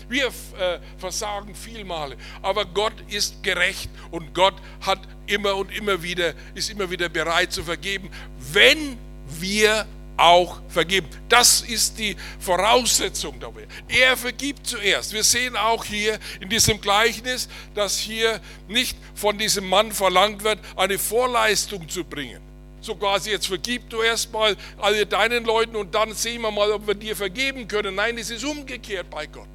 [0.08, 6.34] Wir äh, versagen vielmale, aber Gott ist gerecht und Gott hat immer und immer wieder,
[6.56, 8.10] ist immer wieder bereit zu vergeben,
[8.54, 8.98] wenn
[9.40, 9.86] wir
[10.18, 11.08] auch vergeben.
[11.30, 13.68] Das ist die Voraussetzung dabei.
[13.88, 15.14] Er vergibt zuerst.
[15.14, 20.60] Wir sehen auch hier in diesem Gleichnis, dass hier nicht von diesem Mann verlangt wird,
[20.76, 22.42] eine Vorleistung zu bringen.
[22.82, 26.88] So quasi, jetzt vergib du erstmal alle deinen Leuten und dann sehen wir mal, ob
[26.88, 27.96] wir dir vergeben können.
[27.96, 29.48] Nein, es ist umgekehrt bei Gott.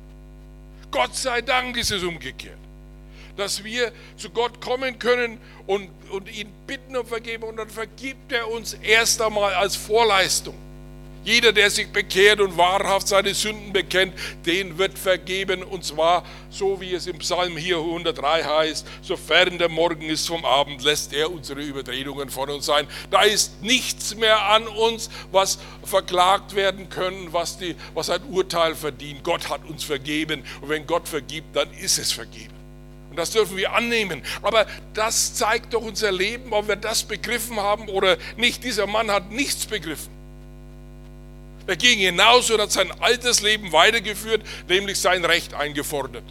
[0.91, 2.62] Gott sei Dank ist es umgekehrt
[3.37, 8.33] dass wir zu Gott kommen können und, und ihn bitten um Vergebung und dann vergibt
[8.33, 10.55] er uns erst einmal als Vorleistung.
[11.25, 14.13] Jeder, der sich bekehrt und wahrhaft seine Sünden bekennt,
[14.45, 15.63] den wird vergeben.
[15.63, 20.45] Und zwar, so wie es im Psalm hier 103 heißt, sofern der Morgen ist vom
[20.45, 22.89] Abend, lässt er unsere Übertretungen von uns sein.
[23.11, 28.75] Da ist nichts mehr an uns, was verklagt werden können, was, die, was ein Urteil
[28.75, 29.23] verdient.
[29.23, 30.43] Gott hat uns vergeben.
[30.61, 32.52] Und wenn Gott vergibt, dann ist es vergeben.
[33.13, 34.23] Und das dürfen wir annehmen.
[34.41, 38.65] Aber das zeigt doch unser Leben, ob wir das begriffen haben oder nicht.
[38.65, 40.09] Dieser Mann hat nichts begriffen.
[41.67, 46.25] Er ging hinaus und hat sein altes Leben weitergeführt, nämlich sein Recht eingefordert.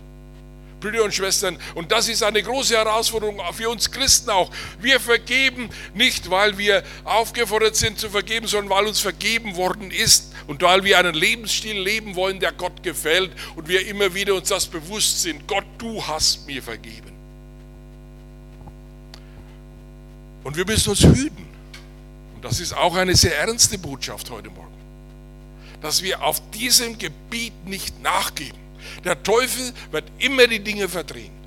[0.81, 4.51] Brüder und Schwestern, und das ist eine große Herausforderung für uns Christen auch.
[4.81, 10.33] Wir vergeben nicht, weil wir aufgefordert sind zu vergeben, sondern weil uns vergeben worden ist
[10.47, 14.49] und weil wir einen Lebensstil leben wollen, der Gott gefällt und wir immer wieder uns
[14.49, 15.47] das bewusst sind.
[15.47, 17.11] Gott, du hast mir vergeben.
[20.43, 21.45] Und wir müssen uns hüten.
[22.35, 24.73] Und das ist auch eine sehr ernste Botschaft heute Morgen,
[25.81, 28.60] dass wir auf diesem Gebiet nicht nachgeben.
[29.03, 31.41] Der Teufel wird immer die Dinge verdrehen.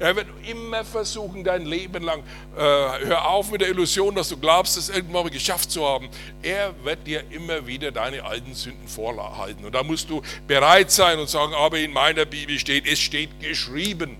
[0.00, 2.22] Er wird immer versuchen, dein Leben lang,
[2.56, 6.08] äh, hör auf mit der Illusion, dass du glaubst, es irgendwann mal geschafft zu haben.
[6.40, 9.64] Er wird dir immer wieder deine alten Sünden vorhalten.
[9.64, 13.40] Und da musst du bereit sein und sagen, aber in meiner Bibel steht, es steht
[13.40, 14.16] geschrieben.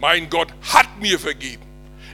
[0.00, 1.62] Mein Gott hat mir vergeben.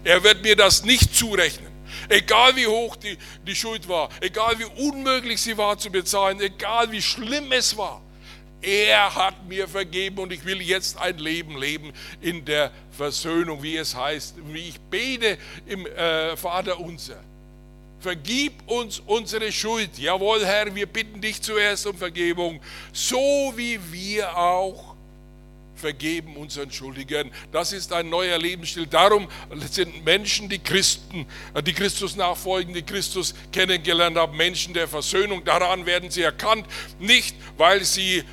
[0.04, 1.72] Er wird mir das nicht zurechnen.
[2.08, 6.92] Egal wie hoch die, die Schuld war, egal wie unmöglich sie war zu bezahlen, egal
[6.92, 8.02] wie schlimm es war.
[8.66, 13.76] Er hat mir vergeben und ich will jetzt ein Leben leben in der Versöhnung, wie
[13.76, 17.22] es heißt, wie ich bete im äh, Vater unser.
[18.00, 19.96] Vergib uns unsere Schuld.
[19.96, 22.60] Jawohl, Herr, wir bitten dich zuerst um Vergebung,
[22.92, 24.96] so wie wir auch
[25.76, 27.30] vergeben unseren Schuldigen.
[27.52, 28.86] Das ist ein neuer Lebensstil.
[28.86, 29.28] Darum
[29.70, 35.44] sind Menschen, die Christen, äh, die Christus nachfolgen, die Christus kennengelernt haben, Menschen der Versöhnung.
[35.44, 36.66] Daran werden sie erkannt,
[36.98, 38.24] nicht weil sie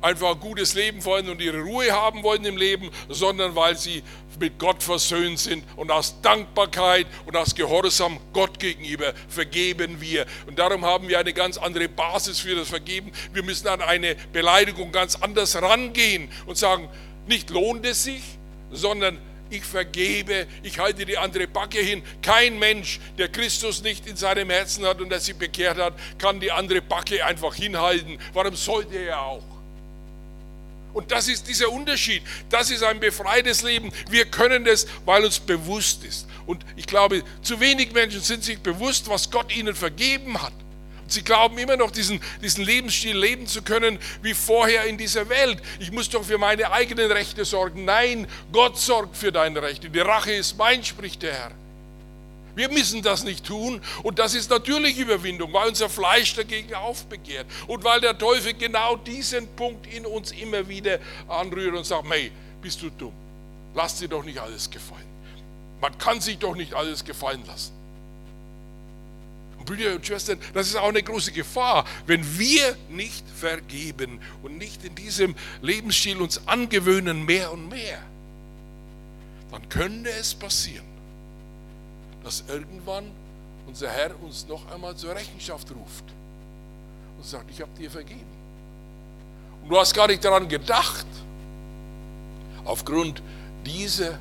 [0.00, 4.02] einfach ein gutes Leben wollen und ihre Ruhe haben wollen im Leben, sondern weil sie
[4.38, 10.26] mit Gott versöhnt sind und aus Dankbarkeit und aus Gehorsam Gott gegenüber vergeben wir.
[10.46, 13.12] Und darum haben wir eine ganz andere Basis für das Vergeben.
[13.32, 16.88] Wir müssen an eine Beleidigung ganz anders rangehen und sagen,
[17.26, 18.22] nicht lohnt es sich,
[18.70, 19.18] sondern
[19.50, 22.02] ich vergebe, ich halte die andere Backe hin.
[22.22, 26.40] Kein Mensch, der Christus nicht in seinem Herzen hat und der sich bekehrt hat, kann
[26.40, 28.18] die andere Backe einfach hinhalten.
[28.32, 29.59] Warum sollte er auch?
[30.92, 32.22] Und das ist dieser Unterschied.
[32.48, 33.92] Das ist ein befreites Leben.
[34.08, 36.26] Wir können das, weil uns bewusst ist.
[36.46, 40.52] Und ich glaube, zu wenig Menschen sind sich bewusst, was Gott ihnen vergeben hat.
[41.02, 45.28] Und sie glauben immer noch, diesen, diesen Lebensstil leben zu können wie vorher in dieser
[45.28, 45.62] Welt.
[45.78, 47.84] Ich muss doch für meine eigenen Rechte sorgen.
[47.84, 49.90] Nein, Gott sorgt für deine Rechte.
[49.90, 51.59] Die Rache ist mein, spricht der Herr.
[52.54, 57.46] Wir müssen das nicht tun und das ist natürlich Überwindung, weil unser Fleisch dagegen aufbegehrt
[57.66, 62.32] und weil der Teufel genau diesen Punkt in uns immer wieder anrührt und sagt, hey,
[62.60, 63.12] bist du dumm,
[63.74, 65.08] lass dir doch nicht alles gefallen.
[65.80, 67.72] Man kann sich doch nicht alles gefallen lassen.
[69.58, 74.58] Und Brüder und Schwestern, das ist auch eine große Gefahr, wenn wir nicht vergeben und
[74.58, 77.98] nicht in diesem Lebensstil uns angewöhnen mehr und mehr,
[79.50, 80.86] dann könnte es passieren,
[82.24, 83.10] dass irgendwann
[83.66, 86.04] unser Herr uns noch einmal zur Rechenschaft ruft
[87.16, 88.26] und sagt, ich habe dir vergeben.
[89.62, 91.06] Und du hast gar nicht daran gedacht,
[92.64, 93.22] aufgrund
[93.64, 94.18] dieser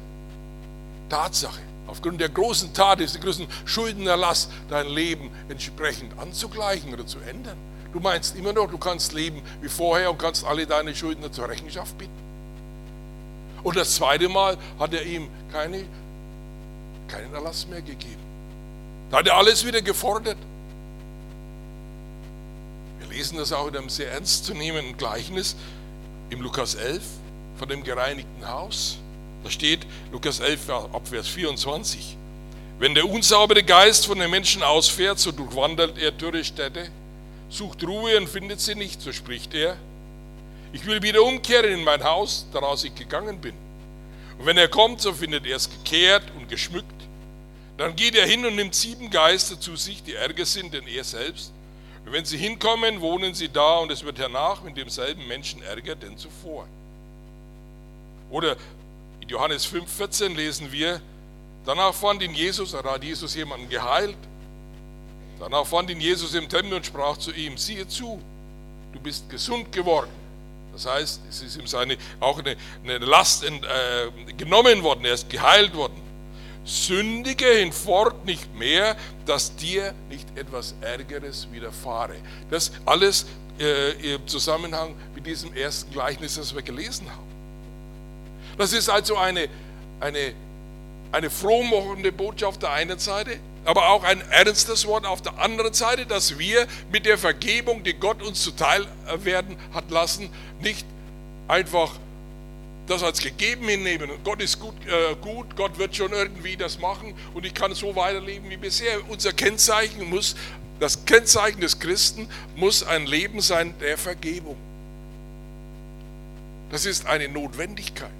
[1.09, 7.57] Tatsache, aufgrund der großen Tat, des großen Schuldenerlass, dein Leben entsprechend anzugleichen oder zu ändern.
[7.91, 11.49] Du meinst immer noch, du kannst leben wie vorher und kannst alle deine Schuldner zur
[11.49, 12.11] Rechenschaft bitten.
[13.63, 15.83] Und das zweite Mal hat er ihm keine
[17.09, 18.23] keinen Erlass mehr gegeben.
[19.11, 20.37] Da hat er alles wieder gefordert.
[22.99, 25.55] Wir lesen das auch in einem sehr ernstzunehmenden Gleichnis
[26.29, 27.01] im Lukas 11
[27.57, 28.99] von dem gereinigten Haus.
[29.43, 32.17] Da steht Lukas 11 ab Vers 24.
[32.77, 36.89] Wenn der unsaubere Geist von den Menschen ausfährt, so durchwandert er dürre Städte,
[37.49, 39.75] sucht Ruhe und findet sie nicht, so spricht er.
[40.71, 43.55] Ich will wieder umkehren in mein Haus, daraus ich gegangen bin.
[44.37, 46.98] Und wenn er kommt, so findet er es gekehrt und geschmückt.
[47.79, 51.05] Dann geht er hin und nimmt sieben Geister zu sich, die ärger sind denn er
[51.05, 51.53] selbst.
[52.05, 55.95] Und wenn sie hinkommen, wohnen sie da und es wird hernach mit demselben Menschen ärger
[55.95, 56.67] denn zuvor.
[58.29, 58.57] Oder
[59.21, 60.99] in Johannes 5,14 lesen wir,
[61.65, 64.17] danach fand ihn Jesus, da hat Jesus jemanden geheilt.
[65.39, 68.21] Danach fand ihn Jesus im Tempel und sprach zu ihm, siehe zu,
[68.91, 70.11] du bist gesund geworden.
[70.73, 73.51] Das heißt, es ist ihm seine, auch eine, eine Last äh,
[74.35, 76.08] genommen worden, er ist geheilt worden
[76.65, 78.95] sündige hinfort nicht mehr,
[79.25, 82.15] dass dir nicht etwas Ärgeres widerfahre.
[82.49, 83.25] Das alles
[83.59, 87.29] äh, im Zusammenhang mit diesem ersten Gleichnis, das wir gelesen haben.
[88.57, 89.47] Das ist also eine,
[89.99, 90.33] eine,
[91.11, 96.05] eine frohmachende Botschaft der einen Seite, aber auch ein ernstes Wort auf der anderen Seite,
[96.05, 98.85] dass wir mit der Vergebung, die Gott uns zuteil
[99.23, 100.29] werden hat lassen,
[100.61, 100.85] nicht
[101.47, 101.91] einfach
[102.89, 104.09] das als gegeben hinnehmen.
[104.23, 107.95] Gott ist gut, äh, gut, Gott wird schon irgendwie das machen und ich kann so
[107.95, 109.07] weiterleben wie bisher.
[109.09, 110.35] Unser Kennzeichen muss,
[110.79, 114.57] das Kennzeichen des Christen muss ein Leben sein der Vergebung.
[116.71, 118.11] Das ist eine Notwendigkeit,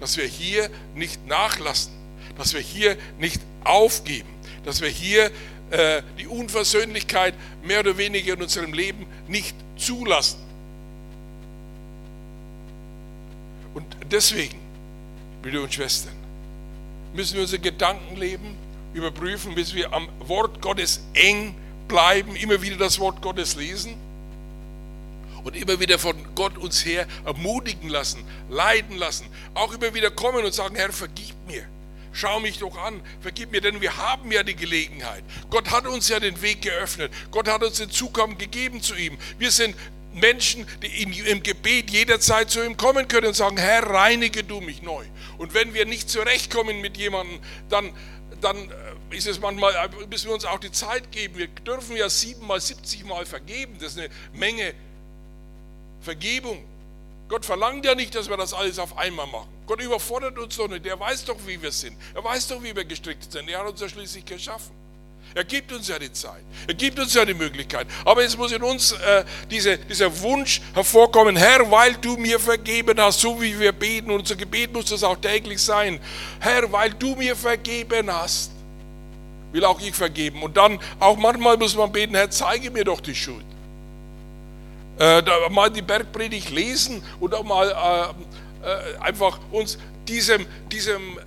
[0.00, 1.92] dass wir hier nicht nachlassen,
[2.36, 4.28] dass wir hier nicht aufgeben,
[4.64, 5.30] dass wir hier
[5.70, 10.49] äh, die Unversöhnlichkeit mehr oder weniger in unserem Leben nicht zulassen.
[14.10, 14.58] Deswegen,
[15.42, 16.14] Brüder und Schwestern,
[17.14, 18.56] müssen wir unser Gedankenleben
[18.94, 21.54] überprüfen, bis wir am Wort Gottes eng
[21.88, 23.94] bleiben, immer wieder das Wort Gottes lesen
[25.44, 30.44] und immer wieder von Gott uns her ermutigen lassen, leiden lassen, auch immer wieder kommen
[30.44, 31.64] und sagen, Herr, vergib mir.
[32.12, 35.22] Schau mich doch an, vergib mir, denn wir haben ja die Gelegenheit.
[35.48, 37.12] Gott hat uns ja den Weg geöffnet.
[37.30, 39.16] Gott hat uns den Zugang gegeben zu ihm.
[39.38, 39.76] Wir sind
[40.12, 44.82] Menschen, die im Gebet jederzeit zu ihm kommen können und sagen, Herr, reinige du mich
[44.82, 45.04] neu.
[45.38, 47.92] Und wenn wir nicht zurechtkommen mit jemandem, dann,
[48.40, 51.38] dann äh, ist es manchmal, äh, müssen wir uns auch die Zeit geben.
[51.38, 53.76] Wir dürfen ja siebenmal, siebzigmal vergeben.
[53.80, 54.74] Das ist eine Menge
[56.00, 56.64] Vergebung.
[57.28, 59.48] Gott verlangt ja nicht, dass wir das alles auf einmal machen.
[59.66, 60.84] Gott überfordert uns doch nicht.
[60.84, 61.96] Er weiß doch, wie wir sind.
[62.14, 63.48] Er weiß doch, wie wir gestrickt sind.
[63.48, 64.72] Er hat uns ja schließlich geschaffen.
[65.34, 66.42] Er gibt uns ja die Zeit.
[66.66, 67.86] Er gibt uns ja die Möglichkeit.
[68.04, 73.00] Aber es muss in uns äh, diese, dieser Wunsch hervorkommen, Herr, weil du mir vergeben
[73.00, 76.00] hast, so wie wir beten, unser Gebet muss das auch täglich sein.
[76.40, 78.50] Herr, weil du mir vergeben hast,
[79.52, 80.42] will auch ich vergeben.
[80.42, 83.44] Und dann auch manchmal muss man beten, Herr, zeige mir doch die Schuld.
[84.98, 91.18] Äh, mal die Bergpredigt lesen und auch mal äh, äh, einfach uns diesem, diesem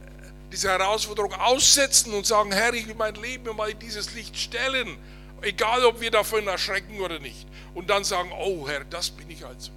[0.53, 4.97] diese Herausforderung aussetzen und sagen, Herr, ich will mein Leben mal in dieses Licht stellen,
[5.41, 7.47] egal ob wir davon erschrecken oder nicht.
[7.73, 9.71] Und dann sagen, oh Herr, das bin ich also.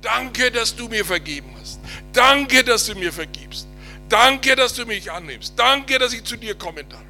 [0.00, 1.80] Danke, dass du mir vergeben hast.
[2.12, 3.66] Danke, dass du mir vergibst.
[4.08, 5.54] Danke, dass du mich annimmst.
[5.56, 7.02] Danke, dass ich zu dir kommen darf.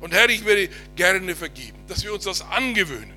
[0.00, 3.14] Und Herr, ich würde gerne vergeben, dass wir uns das angewöhnen.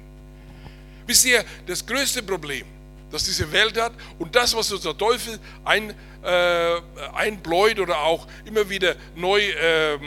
[1.06, 2.66] Wisst ihr, das größte Problem,
[3.12, 6.82] das diese Welt hat und das, was unser Teufel ein, äh,
[7.14, 10.00] einbläut oder auch immer wieder neu äh, äh,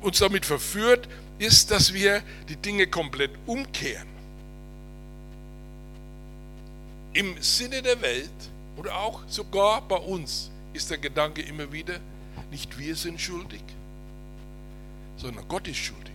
[0.00, 4.08] uns damit verführt, ist, dass wir die Dinge komplett umkehren.
[7.12, 8.30] Im Sinne der Welt
[8.76, 11.94] oder auch sogar bei uns ist der Gedanke immer wieder,
[12.50, 13.62] nicht wir sind schuldig,
[15.16, 16.12] sondern Gott ist schuldig.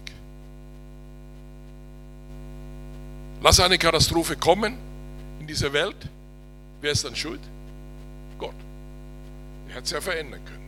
[3.42, 4.78] Lass eine Katastrophe kommen
[5.40, 6.10] in dieser Welt.
[6.82, 7.40] Wer ist dann schuld?
[9.78, 10.68] Hat es ja verändern können.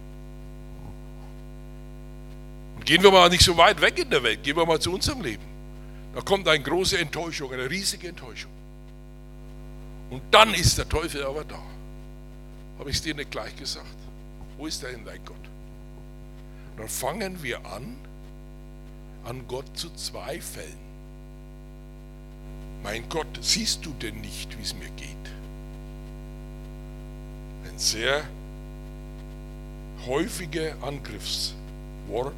[2.76, 4.94] Und gehen wir mal nicht so weit weg in der Welt, gehen wir mal zu
[4.94, 5.44] unserem Leben.
[6.14, 8.52] Da kommt eine große Enttäuschung, eine riesige Enttäuschung.
[10.12, 11.60] Und dann ist der Teufel aber da.
[12.78, 13.88] Habe ich es dir nicht gleich gesagt?
[14.60, 15.38] Wo ist denn dein Gott?
[16.78, 17.98] Dann fangen wir an,
[19.26, 20.78] an Gott zu zweifeln.
[22.84, 25.34] Mein Gott, siehst du denn nicht, wie es mir geht?
[27.66, 28.24] Ein sehr
[30.06, 32.36] häufiger Angriffswort.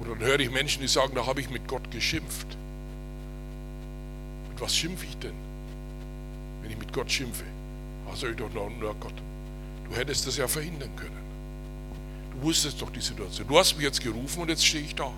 [0.00, 2.46] Und dann höre ich Menschen, die sagen, da habe ich mit Gott geschimpft.
[4.50, 5.34] Mit was schimpfe ich denn,
[6.62, 7.44] wenn ich mit Gott schimpfe?
[8.10, 9.14] Also ich doch nur, Gott.
[9.88, 11.22] Du hättest das ja verhindern können.
[12.34, 13.46] Du wusstest doch die Situation.
[13.46, 15.10] Du hast mich jetzt gerufen und jetzt stehe ich da.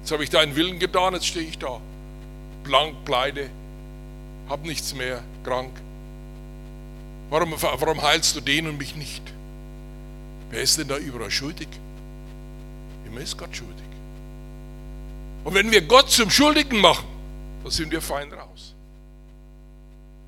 [0.00, 1.80] Jetzt habe ich deinen Willen getan, jetzt stehe ich da.
[2.64, 3.50] Blank, pleite,
[4.48, 5.70] hab nichts mehr, krank.
[7.30, 9.31] Warum, warum heilst du den und mich nicht?
[10.52, 11.68] Wer ist denn da überall schuldig?
[13.06, 13.86] Immer ist Gott schuldig.
[15.44, 17.06] Und wenn wir Gott zum Schuldigen machen,
[17.62, 18.74] dann sind wir fein raus.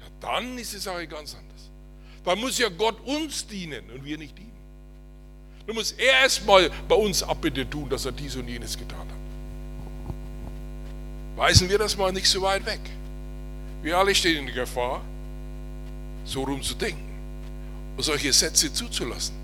[0.00, 1.70] Ja, dann ist die Sache ganz anders.
[2.24, 4.50] Dann muss ja Gott uns dienen und wir nicht ihm.
[5.66, 9.08] Dann muss er erstmal bei uns Abbitte tun, dass er dies und jenes getan hat.
[11.36, 12.80] Weisen wir das mal nicht so weit weg.
[13.82, 15.02] Wir alle stehen in der Gefahr,
[16.24, 17.12] so rumzudenken
[17.94, 19.43] und solche Sätze zuzulassen.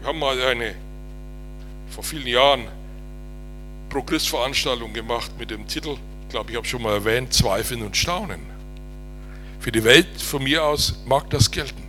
[0.00, 0.74] Wir haben mal eine,
[1.90, 2.68] vor vielen Jahren,
[3.90, 8.40] Pro-Christ-Veranstaltung gemacht mit dem Titel, ich glaube, ich habe schon mal erwähnt, Zweifeln und Staunen.
[9.58, 11.82] Für die Welt von mir aus mag das gelten,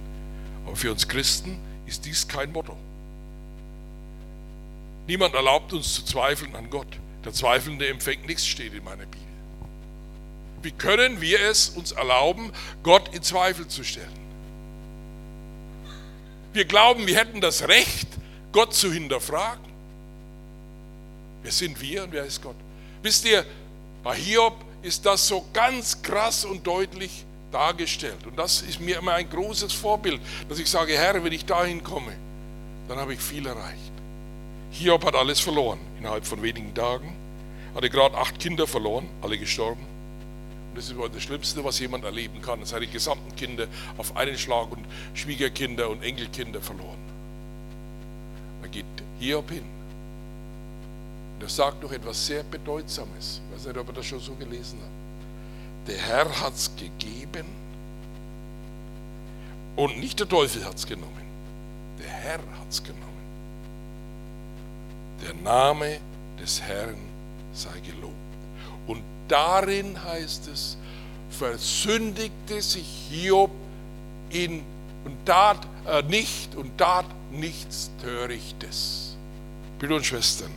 [0.66, 2.76] aber für uns Christen ist dies kein Motto.
[5.08, 6.88] Niemand erlaubt uns zu zweifeln an Gott.
[7.24, 9.20] Der Zweifelnde empfängt nichts, steht in meiner Bibel.
[10.64, 12.52] Wie können wir es uns erlauben,
[12.84, 14.21] Gott in Zweifel zu stellen?
[16.54, 18.08] Wir glauben, wir hätten das Recht,
[18.52, 19.72] Gott zu hinterfragen.
[21.44, 22.56] Wer sind wir und wer ist Gott?
[23.02, 23.46] Wisst ihr,
[24.04, 28.26] bei Hiob ist das so ganz krass und deutlich dargestellt.
[28.26, 31.84] Und das ist mir immer ein großes Vorbild, dass ich sage, Herr, wenn ich dahin
[31.84, 32.14] komme,
[32.88, 33.92] dann habe ich viel erreicht.
[34.72, 37.14] Hiob hat alles verloren innerhalb von wenigen Tagen.
[37.76, 39.86] Hatte gerade acht Kinder verloren, alle gestorben.
[40.76, 42.64] Das ist das Schlimmste, was jemand erleben kann.
[42.66, 43.68] Seine gesamten Kinder
[43.98, 47.00] auf einen Schlag und Schwiegerkinder und Enkelkinder verloren.
[48.62, 48.86] Da geht
[49.20, 49.66] Hiob hin.
[51.36, 53.42] Und er sagt noch etwas sehr Bedeutsames.
[53.50, 55.90] Ich weiß nicht, ob ihr das schon so gelesen habt.
[55.90, 57.46] Der Herr hat es gegeben
[59.76, 61.26] und nicht der Teufel hat es genommen.
[62.00, 63.02] Der Herr hat es genommen.
[65.26, 66.00] Der Name
[66.40, 66.98] des Herrn
[67.54, 68.16] sei gelobt.
[68.88, 70.78] Und darin heißt es,
[71.30, 73.52] versündigte sich Hiob
[74.30, 74.64] in
[75.06, 79.16] und tat äh, nicht und tat nichts Törichtes.
[79.80, 80.52] Brüder und Schwestern,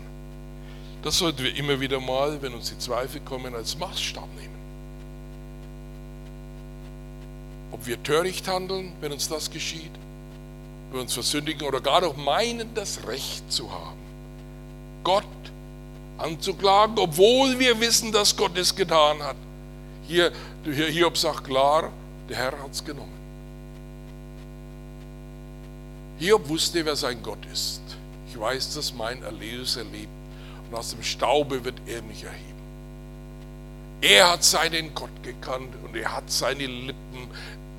[1.02, 4.54] das sollten wir immer wieder mal, wenn uns die Zweifel kommen, als Maßstab nehmen.
[7.72, 9.90] Ob wir töricht handeln, wenn uns das geschieht,
[10.92, 13.98] wir uns versündigen oder gar noch meinen, das Recht zu haben,
[15.02, 15.24] Gott
[16.18, 19.36] anzuklagen, obwohl wir wissen, dass Gott es getan hat.
[20.06, 20.32] Hier,
[20.64, 21.90] Hiob sagt klar,
[22.28, 23.12] der Herr hat es genommen.
[26.18, 27.80] Hiob wusste, wer sein Gott ist.
[28.28, 30.08] Ich weiß, dass mein Erlöser lebt
[30.68, 32.54] und aus dem Staube wird er mich erheben.
[34.00, 37.28] Er hat seinen Gott gekannt und er hat seine Lippen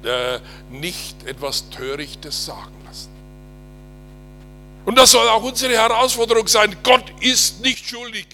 [0.03, 2.84] äh, nicht etwas Törichtes sagen.
[4.85, 6.75] Und das soll auch unsere Herausforderung sein.
[6.83, 8.27] Gott ist nicht schuldig.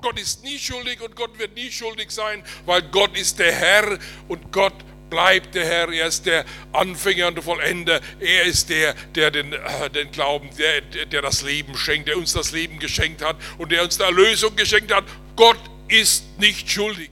[0.00, 3.98] Gott ist nie schuldig und Gott wird nie schuldig sein, weil Gott ist der Herr
[4.28, 4.72] und Gott
[5.10, 5.92] bleibt der Herr.
[5.92, 8.00] Er ist der Anfänger und der Vollender.
[8.20, 12.32] Er ist der, der den, äh, den Glauben, der, der das Leben schenkt, der uns
[12.32, 15.04] das Leben geschenkt hat und der uns die Erlösung geschenkt hat.
[15.36, 17.10] Gott ist nicht schuldig.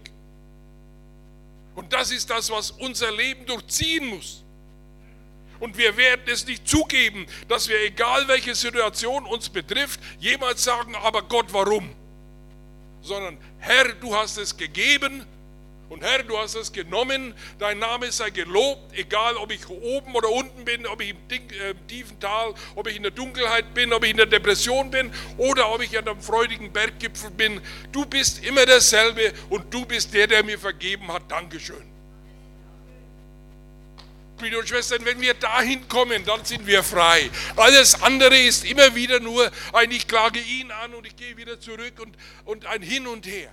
[1.75, 4.45] Und das ist das, was unser Leben durchziehen muss.
[5.61, 10.95] Und wir werden es nicht zugeben, dass wir, egal welche Situation uns betrifft, jemals sagen,
[10.95, 11.91] aber Gott, warum?
[13.03, 15.25] Sondern, Herr, du hast es gegeben
[15.89, 20.29] und Herr, du hast es genommen, dein Name sei gelobt, egal ob ich oben oder
[20.31, 24.05] unten bin, ob ich im, äh, tiefen Tal, ob ich in der Dunkelheit bin, ob
[24.05, 27.61] ich in der Depression bin oder ob ich an einem freudigen Berggipfel bin.
[27.91, 31.23] Du bist immer derselbe und du bist der, der mir vergeben hat.
[31.31, 31.88] Dankeschön.
[34.39, 37.31] Brüder und Schwestern, wenn wir dahin kommen, dann sind wir frei.
[37.57, 41.61] Alles andere ist immer wieder nur ein Ich klage ihn an und ich gehe wieder
[41.61, 43.51] zurück und, und ein Hin und Her.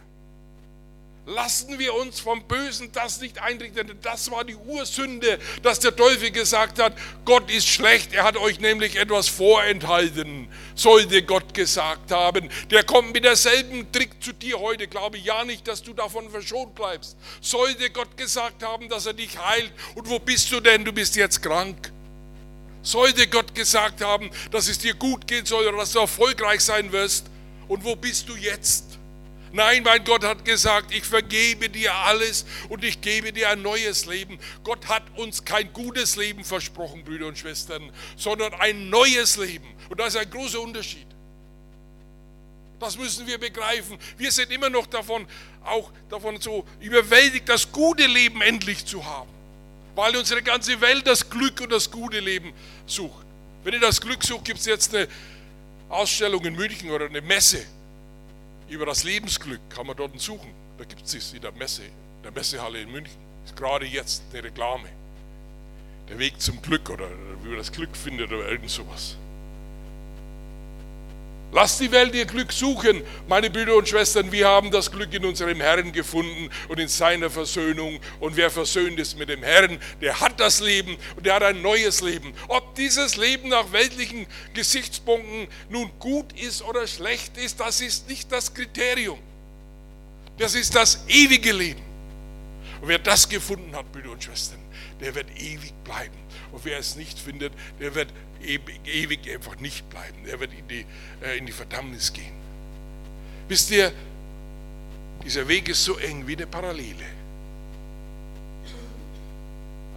[1.27, 5.95] Lassen wir uns vom Bösen das nicht einrichten, denn das war die Ursünde, dass der
[5.95, 6.93] Teufel gesagt hat,
[7.25, 12.47] Gott ist schlecht, er hat euch nämlich etwas vorenthalten, sollte Gott gesagt haben.
[12.69, 16.75] Der kommt mit derselben Trick zu dir heute, glaube ja nicht, dass du davon verschont
[16.75, 17.17] bleibst.
[17.41, 21.15] Sollte Gott gesagt haben, dass er dich heilt und wo bist du denn, du bist
[21.15, 21.91] jetzt krank.
[22.83, 26.91] Sollte Gott gesagt haben, dass es dir gut gehen soll oder dass du erfolgreich sein
[26.91, 27.25] wirst
[27.67, 28.84] und wo bist du jetzt?
[29.55, 34.05] Nein, mein Gott hat gesagt, ich vergebe dir alles und ich gebe dir ein neues
[34.05, 34.37] Leben.
[34.65, 39.65] Gott hat uns kein gutes Leben versprochen, Brüder und Schwestern, sondern ein neues Leben.
[39.87, 41.07] Und das ist ein großer Unterschied.
[42.81, 43.97] Das müssen wir begreifen.
[44.17, 45.25] Wir sind immer noch davon,
[45.63, 49.29] auch davon so überwältigt, das gute Leben endlich zu haben.
[49.95, 52.51] Weil unsere ganze Welt das Glück und das gute Leben
[52.87, 53.25] sucht.
[53.63, 55.07] Wenn ihr das Glück sucht, gibt es jetzt eine
[55.87, 57.65] Ausstellung in München oder eine Messe
[58.69, 60.53] über das Lebensglück kann man dort suchen.
[60.77, 63.17] Da gibt es in der Messe, in der Messehalle in München.
[63.45, 64.89] Ist gerade jetzt eine Reklame.
[66.09, 67.07] Der Weg zum Glück oder
[67.43, 69.17] wie man das Glück findet oder irgend sowas.
[71.51, 74.31] Lass die Welt ihr Glück suchen, meine Brüder und Schwestern.
[74.31, 77.99] Wir haben das Glück in unserem Herrn gefunden und in seiner Versöhnung.
[78.19, 81.61] Und wer versöhnt ist mit dem Herrn, der hat das Leben und der hat ein
[81.61, 82.33] neues Leben.
[82.49, 88.31] Ob dieses Leben nach weltlichen Gesichtspunkten nun gut ist oder schlecht ist, das ist nicht
[88.31, 89.19] das Kriterium.
[90.37, 91.81] Das ist das ewige Leben.
[92.81, 94.59] Und wer das gefunden hat, Brüder und Schwestern,
[94.99, 96.17] der wird ewig bleiben.
[96.51, 98.09] Und wer es nicht findet, der wird
[98.45, 100.25] ewig einfach nicht bleiben.
[100.25, 100.85] Er wird in die,
[101.21, 102.33] äh, in die Verdammnis gehen.
[103.47, 103.91] Wisst ihr,
[105.23, 107.05] dieser Weg ist so eng wie eine Parallele.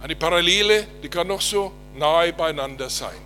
[0.01, 3.17] Eine Parallele, die kann noch so nahe beieinander sein.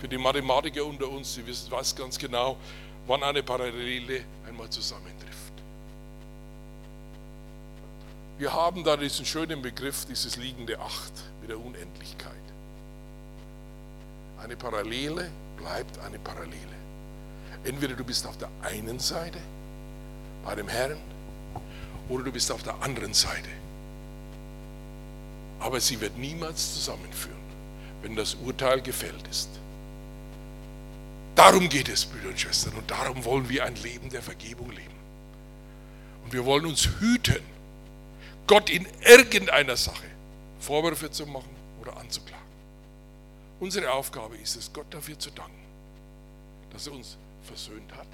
[0.00, 2.56] Für die Mathematiker unter uns, die wissen was ganz genau,
[3.06, 5.52] wann eine Parallele einmal zusammentrifft.
[8.38, 12.41] Wir haben da diesen schönen Begriff, dieses liegende Acht mit der Unendlichkeit.
[14.42, 16.56] Eine Parallele bleibt eine Parallele.
[17.64, 19.38] Entweder du bist auf der einen Seite
[20.44, 20.96] bei dem Herrn
[22.08, 23.48] oder du bist auf der anderen Seite.
[25.60, 27.36] Aber sie wird niemals zusammenführen,
[28.02, 29.48] wenn das Urteil gefällt ist.
[31.36, 34.94] Darum geht es, Brüder und Schwestern, und darum wollen wir ein Leben der Vergebung leben.
[36.24, 37.42] Und wir wollen uns hüten,
[38.46, 40.04] Gott in irgendeiner Sache
[40.60, 42.41] Vorwürfe zu machen oder anzuklagen.
[43.62, 45.62] Unsere Aufgabe ist es, Gott dafür zu danken,
[46.72, 48.08] dass er uns versöhnt hat.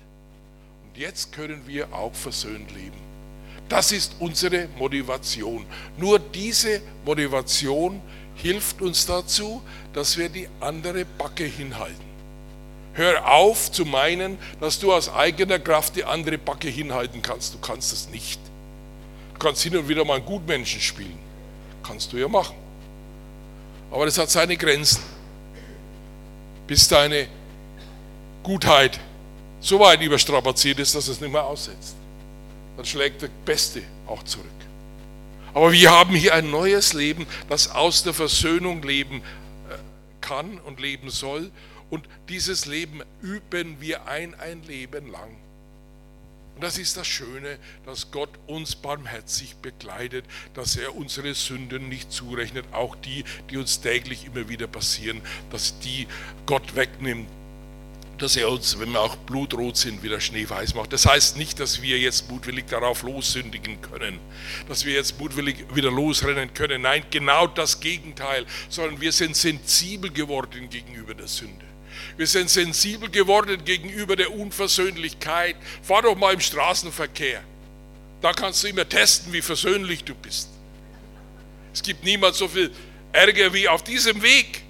[0.84, 2.98] Und jetzt können wir auch versöhnt leben.
[3.66, 5.64] Das ist unsere Motivation.
[5.96, 8.02] Nur diese Motivation
[8.34, 9.62] hilft uns dazu,
[9.94, 12.04] dass wir die andere Backe hinhalten.
[12.92, 17.54] Hör auf zu meinen, dass du aus eigener Kraft die andere Backe hinhalten kannst.
[17.54, 18.38] Du kannst es nicht.
[19.32, 21.18] Du kannst hin und wieder mal einen Gutmenschen spielen.
[21.82, 22.56] Kannst du ja machen.
[23.90, 25.16] Aber das hat seine Grenzen.
[26.68, 27.26] Bis deine
[28.44, 29.00] Gutheit
[29.58, 31.96] so weit überstrapaziert ist, dass es nicht mehr aussetzt.
[32.76, 34.46] Dann schlägt der Beste auch zurück.
[35.52, 39.22] Aber wir haben hier ein neues Leben, das aus der Versöhnung leben
[39.68, 39.74] äh,
[40.20, 41.50] kann und leben soll.
[41.90, 45.36] Und dieses Leben üben wir ein, ein Leben lang.
[46.58, 47.56] Und das ist das Schöne,
[47.86, 53.80] dass Gott uns barmherzig begleitet, dass er unsere Sünden nicht zurechnet, auch die, die uns
[53.80, 56.08] täglich immer wieder passieren, dass die
[56.46, 57.28] Gott wegnimmt,
[58.18, 60.92] dass er uns, wenn wir auch blutrot sind, wieder schneeweiß macht.
[60.92, 64.18] Das heißt nicht, dass wir jetzt mutwillig darauf lossündigen können,
[64.66, 66.82] dass wir jetzt mutwillig wieder losrennen können.
[66.82, 71.67] Nein, genau das Gegenteil, sondern wir sind sensibel geworden gegenüber der Sünde.
[72.16, 75.56] Wir sind sensibel geworden gegenüber der Unversöhnlichkeit.
[75.82, 77.42] Fahr doch mal im Straßenverkehr.
[78.20, 80.48] Da kannst du immer testen, wie versöhnlich du bist.
[81.72, 82.70] Es gibt niemals so viel
[83.12, 84.62] Ärger wie auf diesem Weg.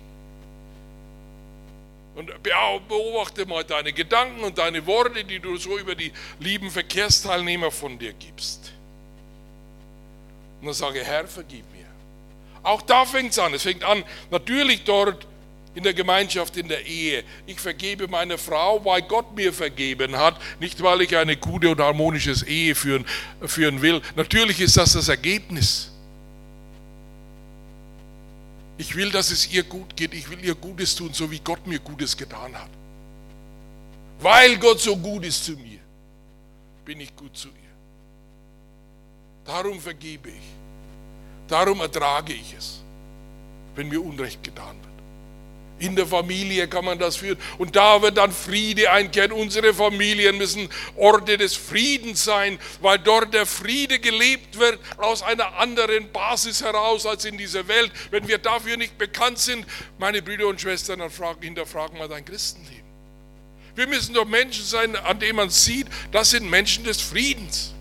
[2.14, 7.70] Und beobachte mal deine Gedanken und deine Worte, die du so über die lieben Verkehrsteilnehmer
[7.70, 8.72] von dir gibst.
[10.60, 11.86] Und dann sage, Herr, vergib mir.
[12.64, 13.54] Auch da fängt es an.
[13.54, 15.26] Es fängt an, natürlich dort
[15.74, 17.24] in der Gemeinschaft, in der Ehe.
[17.46, 21.80] Ich vergebe meine Frau, weil Gott mir vergeben hat, nicht weil ich eine gute und
[21.80, 23.04] harmonische Ehe führen,
[23.46, 24.00] führen will.
[24.16, 25.92] Natürlich ist das das Ergebnis.
[28.78, 30.14] Ich will, dass es ihr gut geht.
[30.14, 32.70] Ich will ihr Gutes tun, so wie Gott mir Gutes getan hat.
[34.20, 35.80] Weil Gott so gut ist zu mir,
[36.84, 37.54] bin ich gut zu ihr.
[39.44, 40.42] Darum vergebe ich.
[41.48, 42.82] Darum ertrage ich es,
[43.74, 44.87] wenn mir Unrecht getan wird.
[45.78, 47.38] In der Familie kann man das führen.
[47.58, 49.32] Und da wird dann Friede einkehren.
[49.32, 55.56] Unsere Familien müssen Orte des Friedens sein, weil dort der Friede gelebt wird aus einer
[55.56, 57.92] anderen Basis heraus als in dieser Welt.
[58.10, 59.66] Wenn wir dafür nicht bekannt sind,
[59.98, 62.88] meine Brüder und Schwestern, dann fragen, hinterfragen wir dein Christenleben.
[63.74, 67.72] Wir müssen doch Menschen sein, an denen man sieht, das sind Menschen des Friedens.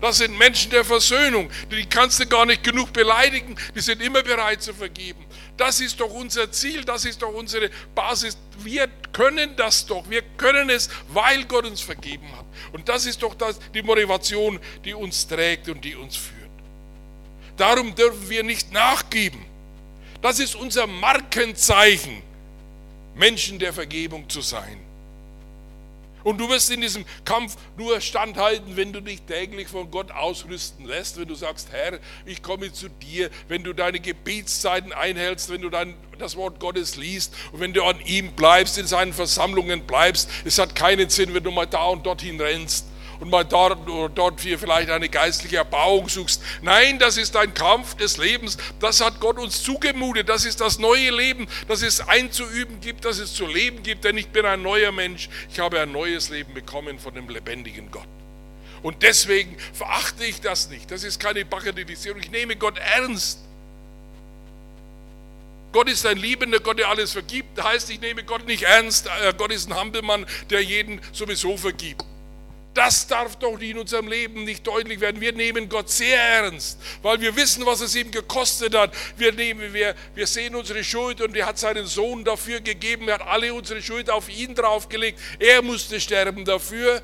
[0.00, 1.50] Das sind Menschen der Versöhnung.
[1.70, 3.56] Die kannst du gar nicht genug beleidigen.
[3.74, 5.24] Die sind immer bereit zu vergeben.
[5.56, 8.36] Das ist doch unser Ziel, das ist doch unsere Basis.
[8.58, 12.44] Wir können das doch, wir können es, weil Gott uns vergeben hat.
[12.72, 16.34] Und das ist doch das, die Motivation, die uns trägt und die uns führt.
[17.56, 19.44] Darum dürfen wir nicht nachgeben.
[20.20, 22.22] Das ist unser Markenzeichen,
[23.14, 24.83] Menschen der Vergebung zu sein.
[26.24, 30.86] Und du wirst in diesem Kampf nur standhalten, wenn du dich täglich von Gott ausrüsten
[30.86, 35.60] lässt, wenn du sagst, Herr, ich komme zu dir, wenn du deine Gebetszeiten einhältst, wenn
[35.60, 39.86] du dein, das Wort Gottes liest und wenn du an ihm bleibst, in seinen Versammlungen
[39.86, 40.30] bleibst.
[40.44, 42.86] Es hat keinen Sinn, wenn du mal da und dorthin rennst
[43.24, 46.42] und mal dort oder dort hier vielleicht eine geistliche Erbauung suchst.
[46.60, 48.58] Nein, das ist ein Kampf des Lebens.
[48.80, 50.28] Das hat Gott uns zugemutet.
[50.28, 54.04] Das ist das neue Leben, das es einzuüben gibt, das es zu leben gibt.
[54.04, 55.30] Denn ich bin ein neuer Mensch.
[55.50, 58.06] Ich habe ein neues Leben bekommen von dem lebendigen Gott.
[58.82, 60.90] Und deswegen verachte ich das nicht.
[60.90, 62.20] Das ist keine Bagatellisierung.
[62.20, 63.38] Ich nehme Gott ernst.
[65.72, 67.56] Gott ist ein liebender Gott, der alles vergibt.
[67.56, 69.06] Das heißt, ich nehme Gott nicht ernst.
[69.06, 72.04] Äh, Gott ist ein Hampelmann, der jeden sowieso vergibt.
[72.84, 75.18] Das darf doch in unserem Leben nicht deutlich werden.
[75.18, 78.92] Wir nehmen Gott sehr ernst, weil wir wissen, was es ihm gekostet hat.
[79.16, 83.08] Wir, nehmen, wir, wir sehen unsere Schuld und er hat seinen Sohn dafür gegeben.
[83.08, 85.18] Er hat alle unsere Schuld auf ihn draufgelegt.
[85.38, 87.00] Er musste sterben dafür.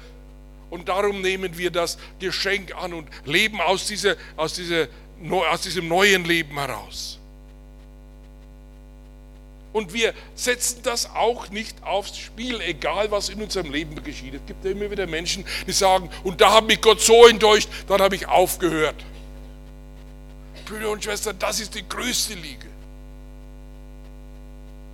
[0.69, 4.87] Und darum nehmen wir das Geschenk an und leben aus, dieser, aus, dieser,
[5.51, 7.20] aus diesem neuen Leben heraus.
[9.73, 14.35] Und wir setzen das auch nicht aufs Spiel, egal was in unserem Leben geschieht.
[14.35, 17.69] Es gibt ja immer wieder Menschen, die sagen, und da hat mich Gott so enttäuscht,
[17.87, 18.97] dann habe ich aufgehört.
[20.67, 22.67] Brüder und Schwestern, das ist die größte Liege.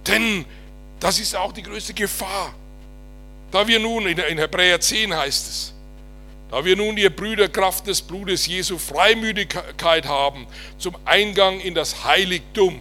[0.06, 0.44] Denn
[1.00, 2.54] das ist auch die größte Gefahr.
[3.50, 5.74] Da wir nun, in Hebräer 10 heißt es,
[6.50, 10.46] da wir nun, ihr Brüder, Kraft des Blutes Jesu Freimütigkeit haben
[10.78, 12.80] zum Eingang in das Heiligtum,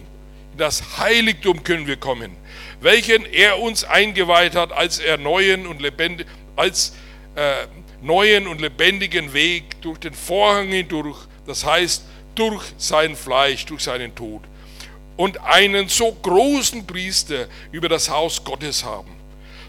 [0.56, 2.36] das Heiligtum können wir kommen,
[2.80, 6.26] welchen er uns eingeweiht hat, als er neuen und lebendig,
[6.56, 6.94] als
[7.34, 7.66] äh,
[8.02, 12.04] neuen und lebendigen Weg durch den Vorhang hindurch, das heißt
[12.34, 14.42] durch sein Fleisch, durch seinen Tod,
[15.16, 19.14] und einen so großen Priester über das Haus Gottes haben.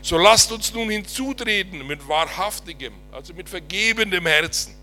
[0.02, 4.76] So lasst uns nun hinzutreten mit wahrhaftigem, also mit vergebendem Herzen,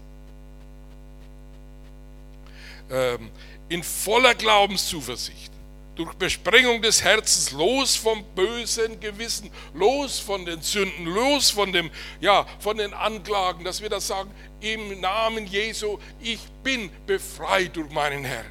[2.90, 3.30] ähm,
[3.68, 5.53] in voller Glaubenszuversicht
[5.96, 11.90] durch Besprengung des Herzens, los vom bösen Gewissen, los von den Sünden, los von dem,
[12.20, 14.30] ja, von den Anklagen, dass wir das sagen,
[14.60, 18.50] im Namen Jesu, ich bin befreit durch meinen Herrn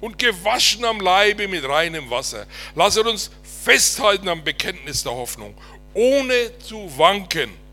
[0.00, 2.46] und gewaschen am Leibe mit reinem Wasser.
[2.74, 3.30] Lasset uns
[3.64, 5.54] festhalten am Bekenntnis der Hoffnung,
[5.94, 7.65] ohne zu wanken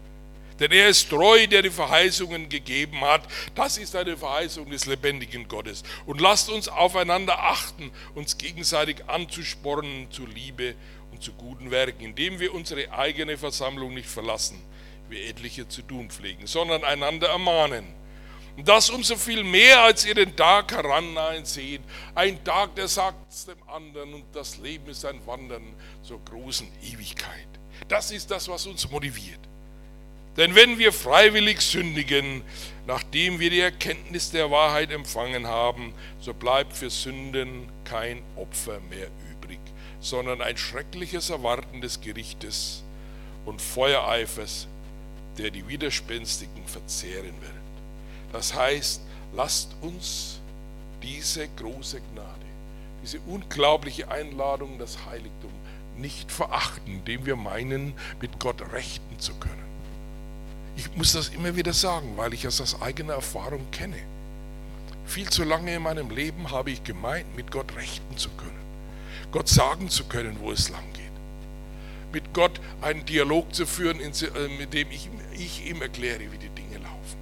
[0.64, 3.24] denn er ist treu, der die Verheißungen gegeben hat.
[3.54, 5.84] Das ist eine Verheißung des lebendigen Gottes.
[6.06, 10.76] Und lasst uns aufeinander achten, uns gegenseitig anzuspornen zu Liebe
[11.12, 14.58] und zu guten Werken, indem wir unsere eigene Versammlung nicht verlassen,
[15.10, 17.86] wie etliche zu tun pflegen, sondern einander ermahnen.
[18.56, 21.82] Und das umso viel mehr, als ihr den Tag herannahen seht.
[22.16, 27.50] Ein Tag, der sagt dem anderen und das Leben ist ein Wandern zur großen Ewigkeit.
[27.90, 29.42] Das ist das, was uns motiviert.
[30.38, 32.42] Denn wenn wir freiwillig sündigen,
[32.88, 39.08] nachdem wir die Erkenntnis der Wahrheit empfangen haben, so bleibt für Sünden kein Opfer mehr
[39.32, 39.60] übrig,
[40.00, 42.84] sondern ein schreckliches Erwarten des Gerichtes
[43.46, 44.68] und Feuereifers,
[45.38, 47.54] der die Widerspenstigen verzehren wird.
[48.32, 49.02] Das heißt,
[49.34, 50.40] lasst uns
[51.04, 52.28] diese große Gnade,
[53.04, 55.52] diese unglaubliche Einladung, das Heiligtum
[55.98, 59.63] nicht verachten, indem wir meinen, mit Gott rechten zu können.
[60.76, 63.98] Ich muss das immer wieder sagen, weil ich es aus eigener Erfahrung kenne.
[65.06, 68.64] Viel zu lange in meinem Leben habe ich gemeint, mit Gott rechten zu können.
[69.32, 71.04] Gott sagen zu können, wo es lang geht.
[72.12, 76.50] Mit Gott einen Dialog zu führen, äh, mit dem ich, ich ihm erkläre, wie die
[76.50, 77.18] Dinge laufen.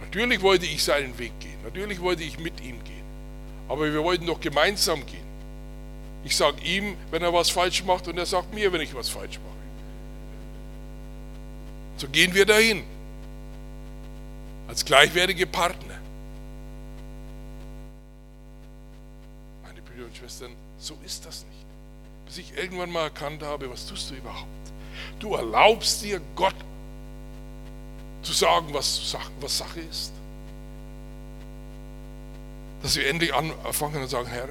[0.00, 1.58] Natürlich wollte ich seinen Weg gehen.
[1.64, 3.04] Natürlich wollte ich mit ihm gehen.
[3.68, 5.28] Aber wir wollten doch gemeinsam gehen.
[6.24, 9.08] Ich sage ihm, wenn er was falsch macht, und er sagt mir, wenn ich was
[9.08, 9.57] falsch mache.
[11.98, 12.84] So gehen wir dahin.
[14.68, 15.98] Als gleichwertige Partner.
[19.64, 21.66] Meine Brüder und Schwestern, so ist das nicht.
[22.26, 24.46] Bis ich irgendwann mal erkannt habe, was tust du überhaupt?
[25.18, 26.54] Du erlaubst dir Gott
[28.22, 30.12] zu sagen, was, was Sache ist.
[32.82, 34.50] Dass wir endlich anfangen und sagen, Herr,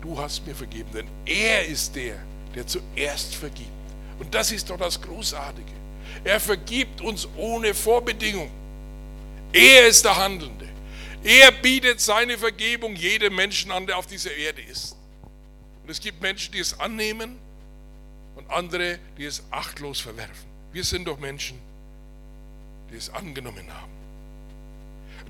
[0.00, 2.16] du hast mir vergeben, denn er ist der,
[2.54, 3.68] der zuerst vergibt.
[4.18, 5.79] Und das ist doch das Großartige.
[6.24, 8.50] Er vergibt uns ohne Vorbedingung.
[9.52, 10.68] Er ist der Handelnde.
[11.22, 14.96] Er bietet seine Vergebung jedem Menschen an, der auf dieser Erde ist.
[15.82, 17.38] Und es gibt Menschen, die es annehmen
[18.36, 20.48] und andere, die es achtlos verwerfen.
[20.72, 21.58] Wir sind doch Menschen,
[22.90, 23.99] die es angenommen haben.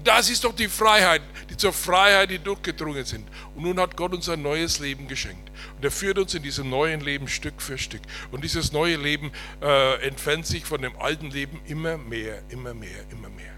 [0.03, 3.28] Das ist doch die Freiheit, die zur Freiheit die durchgedrungen sind.
[3.55, 5.51] Und nun hat Gott uns ein neues Leben geschenkt.
[5.76, 8.03] Und er führt uns in diesem neuen Leben Stück für Stück.
[8.30, 9.30] Und dieses neue Leben
[9.61, 13.53] äh, entfernt sich von dem alten Leben immer mehr, immer mehr, immer mehr.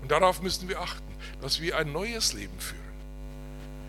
[0.00, 2.81] Und darauf müssen wir achten, dass wir ein neues Leben führen.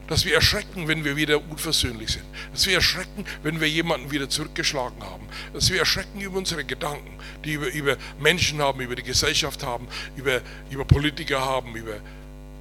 [0.08, 2.26] Dass wir erschrecken, wenn wir wieder unversöhnlich sind.
[2.51, 5.28] Dass wir erschrecken, wenn wir jemanden wieder zurückgeschlagen haben.
[5.54, 7.12] Dass wir erschrecken über unsere Gedanken,
[7.45, 11.95] die wir über Menschen haben, über die Gesellschaft haben, über, über Politiker haben, über,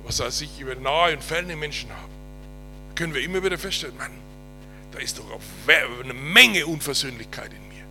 [0.05, 2.13] was weiß ich, über nahe und ferne Menschen haben.
[2.89, 4.13] Da können wir immer wieder feststellen, Mann,
[4.93, 5.25] da ist doch
[5.67, 7.85] eine Menge Unversöhnlichkeit in mir.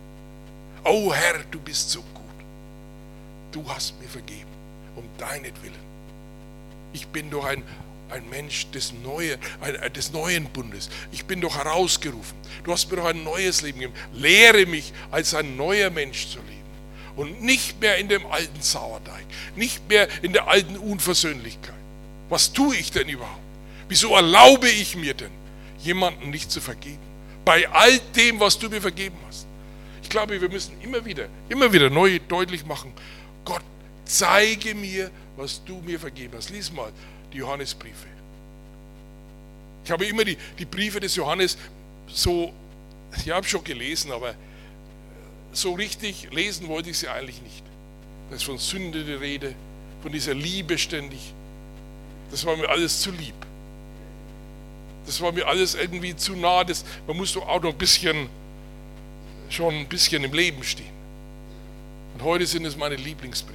[0.84, 2.22] Oh Herr, du bist so gut.
[3.52, 4.48] Du hast mir vergeben,
[4.96, 5.92] um deinetwillen.
[6.92, 7.62] Ich bin doch ein
[8.12, 10.90] ein Mensch des, Neue, äh, des neuen Bundes.
[11.10, 12.36] Ich bin doch herausgerufen.
[12.64, 13.98] Du hast mir doch ein neues Leben gegeben.
[14.12, 16.52] Lehre mich, als ein neuer Mensch zu leben.
[17.16, 19.24] Und nicht mehr in dem alten Sauerteig.
[19.56, 21.74] Nicht mehr in der alten Unversöhnlichkeit.
[22.28, 23.40] Was tue ich denn überhaupt?
[23.88, 25.32] Wieso erlaube ich mir denn,
[25.80, 27.02] jemanden nicht zu vergeben?
[27.44, 29.46] Bei all dem, was du mir vergeben hast.
[30.02, 32.92] Ich glaube, wir müssen immer wieder, immer wieder neu deutlich machen,
[33.44, 33.62] Gott,
[34.04, 36.50] zeige mir, was du mir vergeben hast.
[36.50, 36.92] Lies mal
[37.32, 38.06] die Johannesbriefe.
[39.84, 41.58] Ich habe immer die, die Briefe des Johannes
[42.06, 42.52] so,
[43.16, 44.34] ich habe schon gelesen, aber
[45.52, 47.62] so richtig lesen wollte ich sie eigentlich nicht.
[48.30, 49.54] Da ist von Sünde die Rede,
[50.02, 51.20] von dieser Liebe ständig.
[52.30, 53.34] Das war mir alles zu lieb.
[55.04, 56.64] Das war mir alles irgendwie zu nah.
[56.64, 58.28] Das, man muss doch auch noch ein bisschen,
[59.50, 60.92] schon ein bisschen im Leben stehen.
[62.14, 63.51] Und heute sind es meine Lieblingsbriefe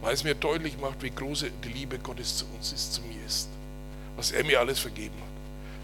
[0.00, 3.24] weil es mir deutlich macht, wie groß die Liebe Gottes zu uns ist, zu mir
[3.26, 3.48] ist.
[4.16, 5.28] Was er mir alles vergeben hat.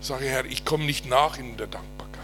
[0.00, 2.20] Ich sage, Herr, ich komme nicht nach in der Dankbarkeit.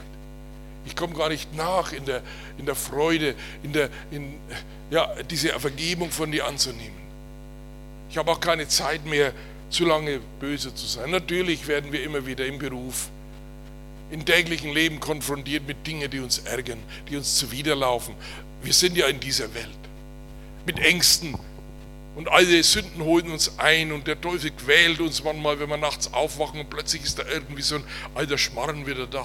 [0.86, 2.22] Ich komme gar nicht nach in der,
[2.58, 4.34] in der Freude, in der, in,
[4.90, 6.98] ja, diese Vergebung von dir anzunehmen.
[8.10, 9.32] Ich habe auch keine Zeit mehr,
[9.70, 11.10] zu lange böse zu sein.
[11.10, 13.08] Natürlich werden wir immer wieder im Beruf,
[14.10, 18.14] im täglichen Leben konfrontiert mit Dingen, die uns ärgern, die uns zuwiderlaufen.
[18.62, 19.68] Wir sind ja in dieser Welt
[20.66, 21.38] mit Ängsten,
[22.20, 26.12] Und alle Sünden holen uns ein und der Teufel quält uns manchmal, wenn wir nachts
[26.12, 29.24] aufwachen und plötzlich ist da irgendwie so ein alter Schmarren wieder da.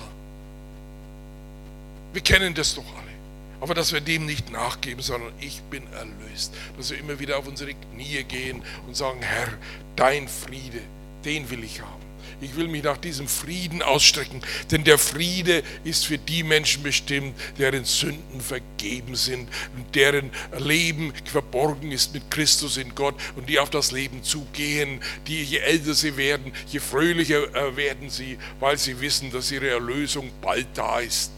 [2.13, 3.11] Wir kennen das doch alle.
[3.59, 6.53] Aber dass wir dem nicht nachgeben, sondern ich bin erlöst.
[6.77, 9.49] Dass wir immer wieder auf unsere Knie gehen und sagen, Herr,
[9.97, 10.79] dein Friede,
[11.25, 12.04] den will ich haben.
[12.41, 17.35] Ich will mich nach diesem Frieden ausstrecken, denn der Friede ist für die Menschen bestimmt,
[17.57, 23.59] deren Sünden vergeben sind und deren Leben verborgen ist mit Christus in Gott und die
[23.59, 28.77] auf das Leben zugehen, die je älter sie werden, je fröhlicher äh, werden sie, weil
[28.77, 31.31] sie wissen, dass ihre Erlösung bald da ist.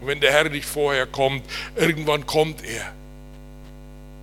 [0.00, 2.92] Und wenn der Herr nicht vorher kommt, irgendwann kommt er.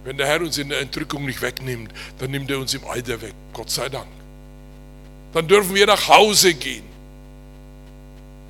[0.04, 3.22] Wenn der Herr uns in der Entrückung nicht wegnimmt, dann nimmt er uns im Alter
[3.22, 3.34] weg.
[3.54, 4.08] Gott sei Dank.
[5.36, 6.86] Dann dürfen wir nach Hause gehen.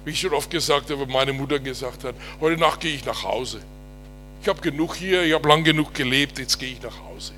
[0.06, 3.24] Wie ich schon oft gesagt habe, meine Mutter gesagt hat, heute Nacht gehe ich nach
[3.24, 3.60] Hause.
[4.44, 7.34] Ich habe genug hier, ich habe lang genug gelebt, jetzt gehe ich nach Hause.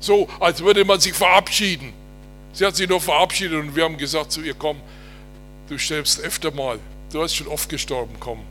[0.00, 1.92] So, als würde man sich verabschieden.
[2.54, 4.80] Sie hat sich noch verabschiedet und wir haben gesagt zu ihr, komm,
[5.68, 6.78] du stirbst öfter mal.
[7.12, 8.42] Du hast schon oft gestorben, komm.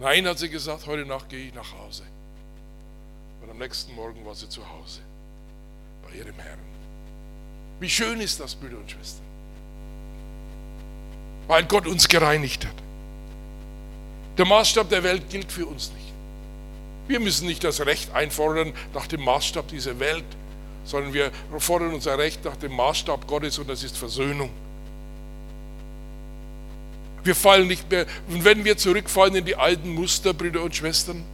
[0.00, 2.04] Nein, hat sie gesagt, heute Nacht gehe ich nach Hause.
[3.42, 5.00] Und am nächsten Morgen war sie zu Hause,
[6.02, 6.67] bei ihrem Herrn.
[7.80, 9.24] Wie schön ist das, Brüder und Schwestern.
[11.46, 12.74] Weil Gott uns gereinigt hat.
[14.36, 16.12] Der Maßstab der Welt gilt für uns nicht.
[17.08, 20.24] Wir müssen nicht das Recht einfordern nach dem Maßstab dieser Welt,
[20.84, 24.50] sondern wir fordern unser Recht nach dem Maßstab Gottes und das ist Versöhnung.
[27.24, 31.24] Wir fallen nicht mehr, und wenn wir zurückfallen in die alten Muster, Brüder und Schwestern,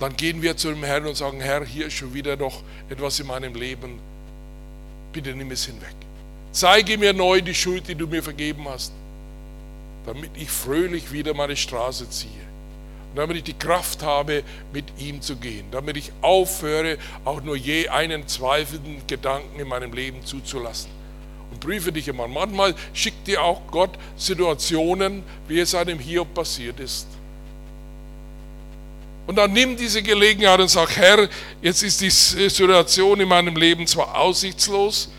[0.00, 3.18] dann gehen wir zu dem Herrn und sagen, Herr, hier ist schon wieder noch etwas
[3.20, 3.98] in meinem Leben,
[5.18, 5.96] bitte nimm es hinweg.
[6.52, 8.92] Zeige mir neu die Schuld, die du mir vergeben hast,
[10.06, 12.30] damit ich fröhlich wieder meine Straße ziehe.
[13.10, 15.66] Und damit ich die Kraft habe, mit ihm zu gehen.
[15.72, 20.90] Damit ich aufhöre, auch nur je einen zweifelnden Gedanken in meinem Leben zuzulassen
[21.50, 22.28] und prüfe dich immer.
[22.28, 27.08] Manchmal schickt dir auch Gott Situationen, wie es einem Hiob passiert ist.
[29.28, 31.28] Und dann nimm diese Gelegenheit und sag, Herr,
[31.60, 35.10] jetzt ist die Situation in meinem Leben zwar aussichtslos,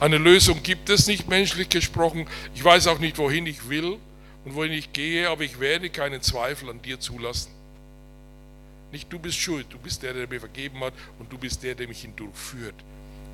[0.00, 2.26] eine Lösung gibt es nicht, menschlich gesprochen.
[2.54, 3.96] Ich weiß auch nicht, wohin ich will
[4.44, 7.52] und wohin ich gehe, aber ich werde keinen Zweifel an dir zulassen.
[8.92, 11.74] Nicht du bist schuld, du bist der, der mir vergeben hat und du bist der,
[11.74, 12.74] der mich hindurchführt.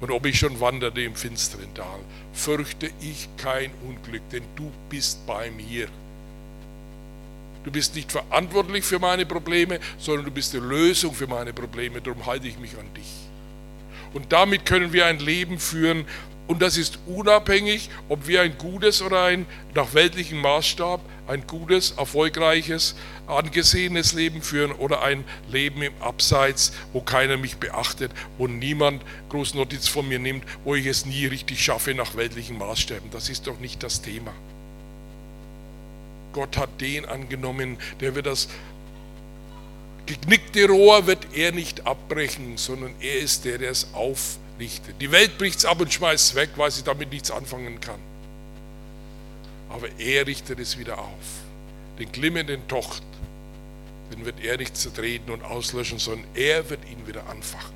[0.01, 1.99] Und ob ich schon wanderte im finsteren Tal,
[2.35, 5.89] fürchte ich kein Unglück, denn du bist bei mir.
[7.65, 12.01] Du bist nicht verantwortlich für meine Probleme, sondern du bist die Lösung für meine Probleme.
[12.01, 13.11] Darum halte ich mich an dich.
[14.15, 16.07] Und damit können wir ein Leben führen,
[16.51, 21.93] und das ist unabhängig, ob wir ein gutes oder ein nach weltlichem Maßstab ein gutes,
[21.93, 22.97] erfolgreiches,
[23.29, 29.55] angesehenes Leben führen oder ein Leben im Abseits, wo keiner mich beachtet, wo niemand groß
[29.55, 33.13] Notiz von mir nimmt, wo ich es nie richtig schaffe nach weltlichen Maßstäben.
[33.13, 34.33] Das ist doch nicht das Thema.
[36.33, 38.49] Gott hat den angenommen, der wird das
[40.11, 44.97] geknickte Rohr wird er nicht abbrechen, sondern er ist der, der es aufrichtet.
[45.01, 48.01] Die Welt bricht es ab und schmeißt es weg, weil sie damit nichts anfangen kann.
[49.69, 51.45] Aber er richtet es wieder auf.
[52.01, 53.05] Den glimmenden Tocht,
[54.13, 57.75] den wird er nicht zertreten und auslöschen, sondern er wird ihn wieder anfachen,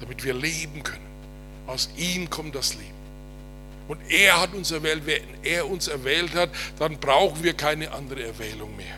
[0.00, 1.06] damit wir leben können.
[1.66, 3.01] Aus ihm kommt das Leben.
[3.92, 5.04] Und er hat uns erwählt.
[5.04, 8.94] Wenn er uns erwählt hat, dann brauchen wir keine andere Erwählung mehr.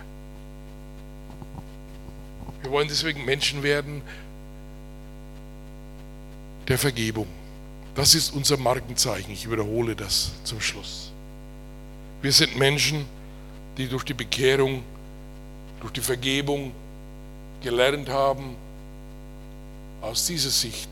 [2.62, 4.02] Wir wollen deswegen Menschen werden
[6.68, 7.26] der Vergebung.
[7.96, 9.32] Das ist unser Markenzeichen.
[9.32, 11.10] Ich wiederhole das zum Schluss.
[12.22, 13.04] Wir sind Menschen,
[13.76, 14.84] die durch die Bekehrung,
[15.80, 16.70] durch die Vergebung
[17.64, 18.54] gelernt haben,
[20.00, 20.88] aus dieser Sicht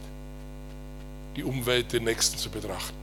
[1.37, 3.02] die Umwelt den Nächsten zu betrachten.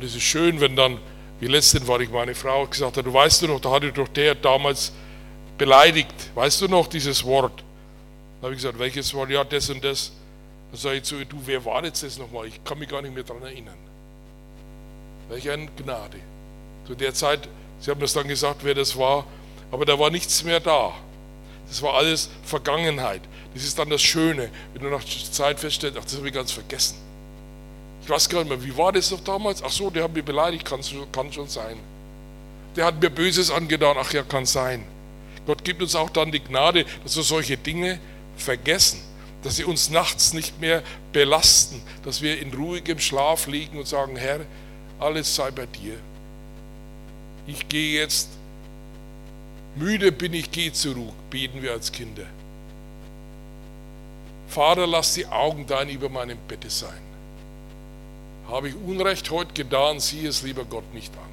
[0.00, 0.98] Und es ist schön, wenn dann,
[1.40, 4.08] wie letztens war ich meine Frau gesagt hat, du weißt du noch, da hatte doch
[4.08, 4.94] der damals
[5.58, 7.62] beleidigt, weißt du noch dieses Wort?
[8.40, 9.28] Da habe ich gesagt, welches Wort?
[9.28, 10.12] Ja, das und das.
[10.70, 12.46] Dann sage ich zu ihr, du, wer war jetzt das nochmal?
[12.46, 13.76] Ich kann mich gar nicht mehr daran erinnern.
[15.28, 16.16] Welch eine Gnade.
[16.86, 17.46] Zu der Zeit,
[17.78, 19.26] Sie haben das dann gesagt, wer das war,
[19.70, 20.94] aber da war nichts mehr da.
[21.68, 23.20] Das war alles Vergangenheit.
[23.52, 26.52] Das ist dann das Schöne, wenn du nach Zeit feststellst, ach, das habe ich ganz
[26.52, 27.09] vergessen.
[28.02, 29.62] Ich weiß gar nicht mehr, wie war das noch damals?
[29.62, 30.80] Ach so, der hat mich beleidigt, kann,
[31.12, 31.78] kann schon sein.
[32.76, 34.84] Der hat mir Böses angetan, ach ja, kann sein.
[35.46, 37.98] Gott gibt uns auch dann die Gnade, dass wir solche Dinge
[38.36, 39.00] vergessen,
[39.42, 40.82] dass sie uns nachts nicht mehr
[41.12, 44.40] belasten, dass wir in ruhigem Schlaf liegen und sagen, Herr,
[44.98, 45.96] alles sei bei dir.
[47.46, 48.28] Ich gehe jetzt,
[49.76, 52.26] müde bin ich, gehe zur Ruhe, beten wir als Kinder.
[54.48, 57.09] Vater, lass die Augen dein über meinem Bette sein.
[58.50, 61.30] Habe ich Unrecht heute getan, sieh es lieber Gott nicht an.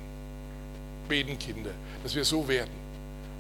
[1.10, 1.72] Beten Kinder,
[2.04, 2.88] dass wir so werden.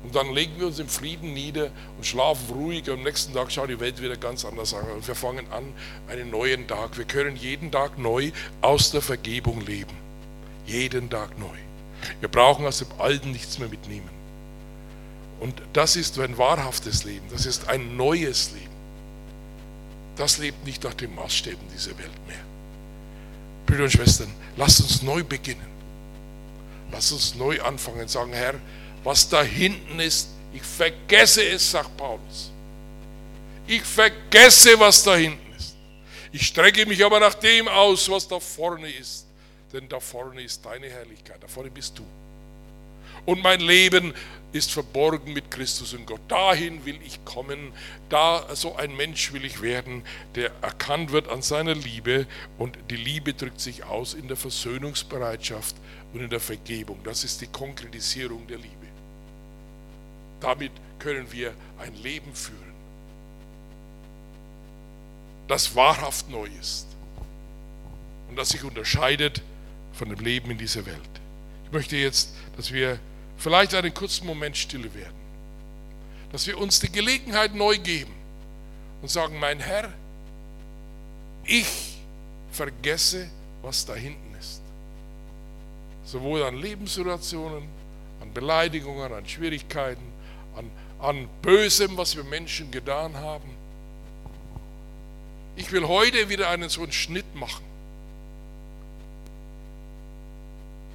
[0.03, 2.89] Und dann legen wir uns im Frieden nieder und schlafen ruhig.
[2.89, 4.84] Und am nächsten Tag schaut die Welt wieder ganz anders aus.
[4.95, 5.73] Und wir fangen an,
[6.07, 6.97] einen neuen Tag.
[6.97, 9.93] Wir können jeden Tag neu aus der Vergebung leben.
[10.65, 11.57] Jeden Tag neu.
[12.19, 14.09] Wir brauchen aus dem Alten nichts mehr mitnehmen.
[15.39, 17.25] Und das ist ein wahrhaftes Leben.
[17.32, 18.65] Das ist ein neues Leben.
[20.15, 22.46] Das lebt nicht nach den Maßstäben dieser Welt mehr.
[23.68, 25.68] Brüder und Schwestern, lasst uns neu beginnen.
[26.91, 28.55] Lasst uns neu anfangen sagen, Herr,
[29.03, 32.51] was da hinten ist, ich vergesse es, sagt Paulus.
[33.68, 35.76] Ich vergesse, was da hinten ist.
[36.32, 39.28] Ich strecke mich aber nach dem aus, was da vorne ist.
[39.72, 42.05] Denn da vorne ist deine Herrlichkeit, da vorne bist du.
[43.28, 44.13] Und mein Leben
[44.53, 46.21] ist verborgen mit Christus und Gott.
[46.30, 47.73] Dahin will ich kommen,
[48.07, 50.03] da so ein Mensch will ich werden,
[50.36, 52.25] der erkannt wird an seiner Liebe
[52.57, 55.75] und die Liebe drückt sich aus in der Versöhnungsbereitschaft
[56.13, 56.99] und in der Vergebung.
[57.03, 58.88] Das ist die Konkretisierung der Liebe.
[60.39, 62.73] Damit können wir ein Leben führen,
[65.49, 66.88] das wahrhaft neu ist
[68.30, 69.41] und das sich unterscheidet
[69.91, 70.97] von dem Leben in dieser Welt.
[71.65, 72.97] Ich möchte jetzt, dass wir
[73.38, 75.15] vielleicht einen kurzen Moment stille werden,
[76.31, 78.13] dass wir uns die Gelegenheit neu geben
[79.01, 79.93] und sagen, mein Herr,
[81.45, 81.97] ich
[82.51, 83.29] vergesse,
[83.61, 84.61] was da hinten ist.
[86.05, 87.67] Sowohl an Lebenssituationen,
[88.21, 90.03] an Beleidigungen, an Schwierigkeiten,
[90.55, 90.69] an,
[90.99, 93.49] an Bösem, was wir Menschen getan haben.
[95.55, 97.66] Ich will heute wieder einen so einen Schnitt machen.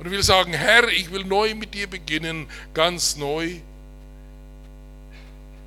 [0.02, 3.60] Und will sagen, Herr, ich will neu mit dir beginnen, ganz neu.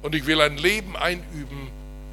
[0.02, 1.70] Und ich will ein Leben einüben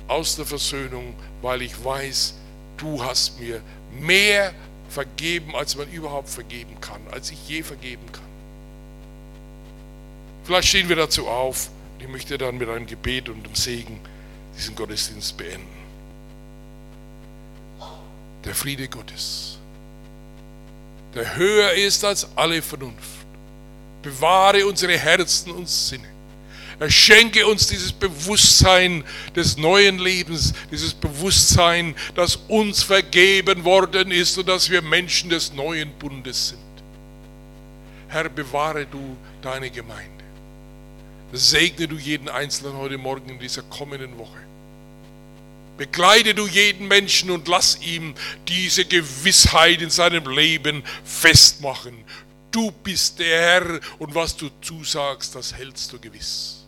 [0.06, 2.34] aus der Versöhnung, weil ich weiß,
[2.76, 3.60] du hast mir
[3.98, 4.54] mehr
[4.88, 8.22] vergeben, als man überhaupt vergeben kann, als ich je vergeben kann.
[10.44, 11.70] Vielleicht stehen wir dazu auf.
[11.98, 13.98] Ich möchte dann mit einem Gebet und einem Segen
[14.56, 15.66] diesen Gottesdienst beenden.
[18.44, 19.51] Der Friede Gottes,
[21.14, 23.26] der höher ist als alle Vernunft,
[24.02, 26.08] bewahre unsere Herzen und Sinne.
[26.80, 29.04] Er schenke uns dieses Bewusstsein
[29.36, 35.52] des neuen Lebens, dieses Bewusstsein, dass uns vergeben worden ist und dass wir Menschen des
[35.52, 36.58] neuen Bundes sind.
[38.08, 40.10] Herr, bewahre du deine Gemeinde.
[41.32, 44.51] Segne du jeden Einzelnen heute Morgen in dieser kommenden Woche.
[45.82, 48.14] Begleite du jeden Menschen und lass ihm
[48.46, 52.04] diese Gewissheit in seinem Leben festmachen.
[52.52, 56.64] Du bist der Herr und was du zusagst, das hältst du gewiss.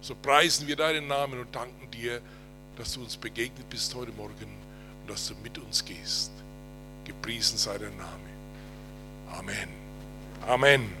[0.00, 2.20] So preisen wir deinen Namen und danken dir,
[2.76, 4.54] dass du uns begegnet bist heute Morgen
[5.00, 6.30] und dass du mit uns gehst.
[7.04, 8.30] Gepriesen sei dein Name.
[9.32, 9.68] Amen.
[10.46, 10.92] Amen.